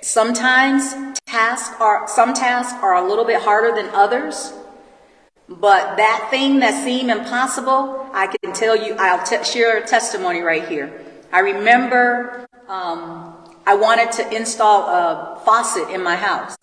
Sometimes 0.00 1.18
tasks 1.26 1.74
are, 1.80 2.06
some 2.08 2.34
tasks 2.34 2.78
are 2.82 2.94
a 2.94 3.08
little 3.08 3.24
bit 3.24 3.42
harder 3.42 3.74
than 3.74 3.92
others, 3.94 4.52
but 5.48 5.96
that 5.96 6.28
thing 6.30 6.60
that 6.60 6.84
seemed 6.84 7.10
impossible, 7.10 8.08
I 8.12 8.28
can 8.28 8.52
tell 8.52 8.76
you, 8.76 8.94
I'll 8.98 9.24
t- 9.24 9.42
share 9.44 9.78
a 9.78 9.86
testimony 9.86 10.40
right 10.40 10.66
here. 10.66 11.04
I 11.32 11.40
remember 11.40 12.46
um, 12.68 13.34
I 13.66 13.74
wanted 13.74 14.12
to 14.12 14.36
install 14.36 14.82
a 14.82 15.40
faucet 15.44 15.90
in 15.90 16.02
my 16.02 16.16
house. 16.16 16.56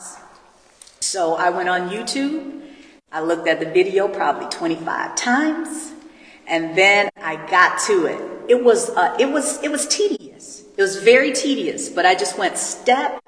So 1.01 1.35
I 1.35 1.49
went 1.49 1.69
on 1.69 1.89
YouTube. 1.89 2.61
I 3.11 3.21
looked 3.21 3.47
at 3.47 3.59
the 3.59 3.65
video 3.65 4.07
probably 4.07 4.47
25 4.49 5.15
times, 5.15 5.93
and 6.47 6.77
then 6.77 7.09
I 7.21 7.35
got 7.49 7.79
to 7.87 8.05
it. 8.05 8.38
It 8.49 8.63
was 8.63 8.89
uh, 8.89 9.15
it 9.19 9.31
was 9.31 9.63
it 9.63 9.71
was 9.71 9.87
tedious. 9.87 10.63
It 10.75 10.81
was 10.81 10.97
very 10.97 11.31
tedious, 11.31 11.87
but 11.87 12.05
I 12.05 12.15
just 12.15 12.37
went 12.37 12.57
step 12.57 13.23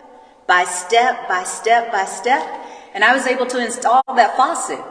by 0.48 0.64
step 0.66 1.28
by 1.30 1.44
step 1.44 1.92
by 1.92 2.06
step, 2.06 2.44
and 2.94 3.04
I 3.04 3.14
was 3.14 3.28
able 3.28 3.46
to 3.46 3.64
install 3.64 4.02
that 4.16 4.36
faucet. 4.36 4.84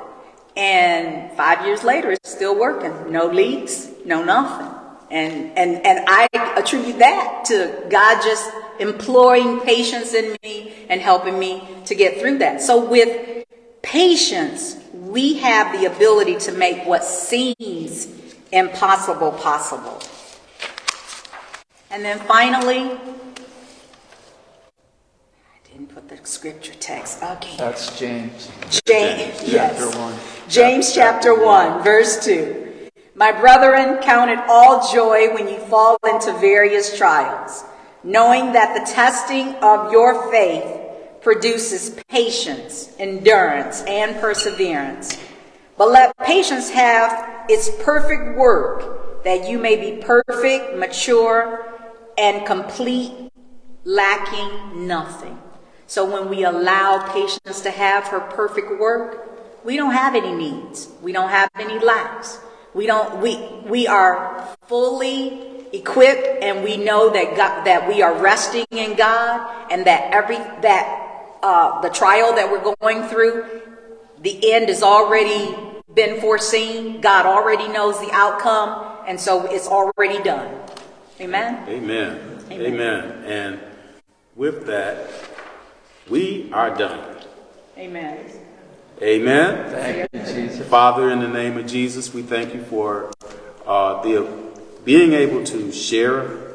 And 0.57 1.33
five 1.37 1.67
years 1.67 1.85
later, 1.85 2.11
it's 2.13 2.31
still 2.31 2.59
working. 2.59 3.11
No 3.11 3.27
leaks, 3.27 3.89
no 4.05 4.23
nothing. 4.25 4.69
And, 5.11 5.59
and, 5.59 5.85
and 5.85 6.05
I 6.07 6.29
attribute 6.57 6.99
that 7.01 7.45
to 7.47 7.87
God 7.91 8.23
just 8.23 8.49
employing 8.79 9.61
patience 9.61 10.15
in 10.15 10.37
me 10.43 10.73
and 10.89 11.01
helping 11.01 11.39
me 11.39 11.67
to 11.87 11.95
get 11.95 12.21
through 12.21 12.39
that. 12.39 12.63
So 12.63 12.85
with 12.85 13.45
patience, 13.83 14.77
we 14.93 15.35
have 15.39 15.81
the 15.81 15.87
ability 15.87 16.37
to 16.37 16.53
make 16.53 16.87
what 16.87 17.03
seems 17.05 18.09
impossible 18.53 19.33
possible. 19.33 20.01
And 21.93 22.05
then 22.05 22.21
finally, 22.21 22.93
I 22.93 22.99
didn't 25.69 25.89
put 25.93 26.09
the 26.09 26.19
scripture 26.25 26.75
text. 26.75 27.21
Okay. 27.21 27.57
That's 27.57 27.99
James, 27.99 28.49
James, 28.87 29.41
chapter 29.51 29.87
yes. 29.87 29.97
1. 29.97 30.15
James 30.49 30.95
chapter 30.95 31.35
1, 31.45 31.83
verse 31.83 32.25
2. 32.25 32.89
My 33.17 33.33
brethren, 33.33 33.99
count 34.03 34.31
it 34.31 34.39
all 34.49 34.89
joy 34.93 35.35
when 35.35 35.49
you 35.49 35.59
fall 35.59 35.99
into 36.09 36.33
various 36.35 36.97
trials, 36.97 37.65
knowing 38.05 38.53
that 38.53 38.79
the 38.79 38.93
testing 38.93 39.57
of 39.57 39.91
your 39.91 40.31
faith 40.31 40.65
produces 41.21 41.99
patience, 42.09 42.95
endurance, 43.01 43.83
and 43.83 44.21
perseverance. 44.21 45.19
But 45.77 45.91
let 45.91 46.17
patience 46.19 46.71
have 46.71 47.47
its 47.49 47.69
perfect 47.83 48.39
work, 48.39 49.25
that 49.25 49.49
you 49.49 49.59
may 49.59 49.75
be 49.75 50.01
perfect, 50.01 50.77
mature, 50.79 51.67
and 52.21 52.47
complete, 52.47 53.13
lacking 53.85 54.87
nothing. 54.87 55.39
So 55.87 56.05
when 56.05 56.29
we 56.29 56.45
allow 56.45 57.11
patience 57.13 57.63
to 57.63 57.71
have 57.71 58.05
her 58.09 58.21
perfect 58.21 58.79
work, 58.79 59.65
we 59.65 59.77
don't 59.77 59.93
have 59.93 60.15
any 60.15 60.33
needs. 60.33 60.89
We 61.03 61.13
don't 61.13 61.31
have 61.31 61.49
any 61.59 61.79
lacks. 61.83 62.39
We 62.75 62.87
don't 62.87 63.21
we 63.21 63.37
we 63.67 63.89
are 63.89 64.57
fully 64.69 65.67
equipped 65.73 66.45
and 66.45 66.63
we 66.63 66.77
know 66.77 67.11
that 67.11 67.37
God, 67.37 67.65
that 67.65 67.89
we 67.89 68.03
are 68.03 68.15
resting 68.15 68.67
in 68.71 68.97
God 68.97 69.67
and 69.71 69.87
that 69.87 70.13
every 70.13 70.37
that 70.37 71.39
uh, 71.43 71.81
the 71.81 71.89
trial 71.89 72.35
that 72.35 72.51
we're 72.51 72.75
going 72.81 73.09
through, 73.09 73.63
the 74.21 74.53
end 74.53 74.69
has 74.69 74.83
already 74.83 75.57
been 75.95 76.21
foreseen. 76.21 77.01
God 77.01 77.25
already 77.27 77.67
knows 77.69 77.99
the 77.99 78.11
outcome, 78.13 78.99
and 79.09 79.19
so 79.19 79.47
it's 79.51 79.67
already 79.67 80.23
done. 80.23 80.55
Amen. 81.21 81.69
Amen. 81.69 82.39
Amen. 82.51 82.73
Amen. 82.73 83.25
And 83.27 83.61
with 84.35 84.65
that, 84.67 85.11
we 86.09 86.51
are 86.51 86.75
done. 86.75 87.17
Amen. 87.77 88.25
Amen. 89.03 89.71
Thank 89.71 90.09
you, 90.15 90.21
Jesus. 90.21 90.67
Father, 90.67 91.11
in 91.11 91.21
the 91.21 91.29
name 91.29 91.59
of 91.59 91.67
Jesus, 91.67 92.15
we 92.15 92.23
thank 92.23 92.55
you 92.55 92.63
for 92.63 93.13
uh, 93.67 94.03
the 94.03 94.31
being 94.85 95.13
able 95.13 95.45
to 95.45 95.71
share 95.73 96.55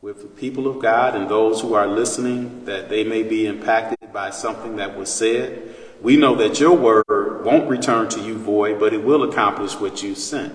with 0.00 0.22
the 0.22 0.28
people 0.28 0.68
of 0.68 0.80
God 0.80 1.16
and 1.16 1.28
those 1.28 1.60
who 1.60 1.74
are 1.74 1.88
listening 1.88 2.64
that 2.66 2.88
they 2.88 3.02
may 3.02 3.24
be 3.24 3.46
impacted 3.46 4.12
by 4.12 4.30
something 4.30 4.76
that 4.76 4.96
was 4.96 5.12
said. 5.12 5.74
We 6.00 6.16
know 6.16 6.36
that 6.36 6.60
your 6.60 6.76
word 6.76 7.44
won't 7.44 7.68
return 7.68 8.08
to 8.10 8.20
you 8.20 8.38
void, 8.38 8.78
but 8.78 8.94
it 8.94 9.02
will 9.02 9.24
accomplish 9.24 9.74
what 9.74 10.04
you 10.04 10.14
sent 10.14 10.54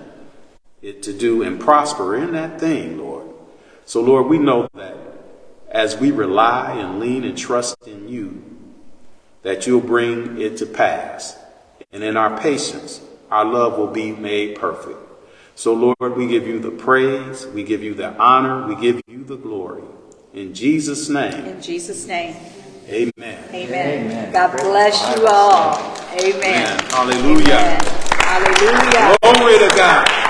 it 0.82 1.02
to 1.02 1.12
do 1.12 1.42
and 1.42 1.60
prosper 1.60 2.16
in 2.16 2.32
that 2.32 2.60
thing, 2.60 2.98
Lord. 2.98 3.17
So, 3.88 4.02
Lord, 4.02 4.26
we 4.26 4.36
know 4.36 4.68
that 4.74 4.98
as 5.70 5.96
we 5.96 6.10
rely 6.10 6.72
and 6.72 7.00
lean 7.00 7.24
and 7.24 7.38
trust 7.38 7.88
in 7.88 8.06
you, 8.06 8.44
that 9.44 9.66
you'll 9.66 9.80
bring 9.80 10.38
it 10.38 10.58
to 10.58 10.66
pass. 10.66 11.38
And 11.90 12.04
in 12.04 12.14
our 12.14 12.38
patience, 12.38 13.00
our 13.30 13.46
love 13.46 13.78
will 13.78 13.86
be 13.86 14.12
made 14.12 14.58
perfect. 14.58 14.98
So, 15.54 15.72
Lord, 15.72 16.18
we 16.18 16.28
give 16.28 16.46
you 16.46 16.58
the 16.58 16.70
praise, 16.70 17.46
we 17.46 17.64
give 17.64 17.82
you 17.82 17.94
the 17.94 18.14
honor, 18.18 18.66
we 18.66 18.78
give 18.78 19.00
you 19.06 19.24
the 19.24 19.36
glory. 19.36 19.84
In 20.34 20.52
Jesus' 20.52 21.08
name, 21.08 21.46
In 21.46 21.62
Jesus' 21.62 22.06
name. 22.06 22.36
amen. 22.86 23.42
Amen. 23.54 24.04
Amen. 24.04 24.32
God 24.34 24.54
bless 24.58 25.16
you 25.16 25.26
all. 25.26 25.78
Amen. 26.12 26.34
Amen. 26.44 26.84
Hallelujah. 26.90 27.54
Amen. 27.54 27.80
Hallelujah. 28.20 29.16
Glory 29.22 29.58
to 29.66 29.74
God. 29.74 30.27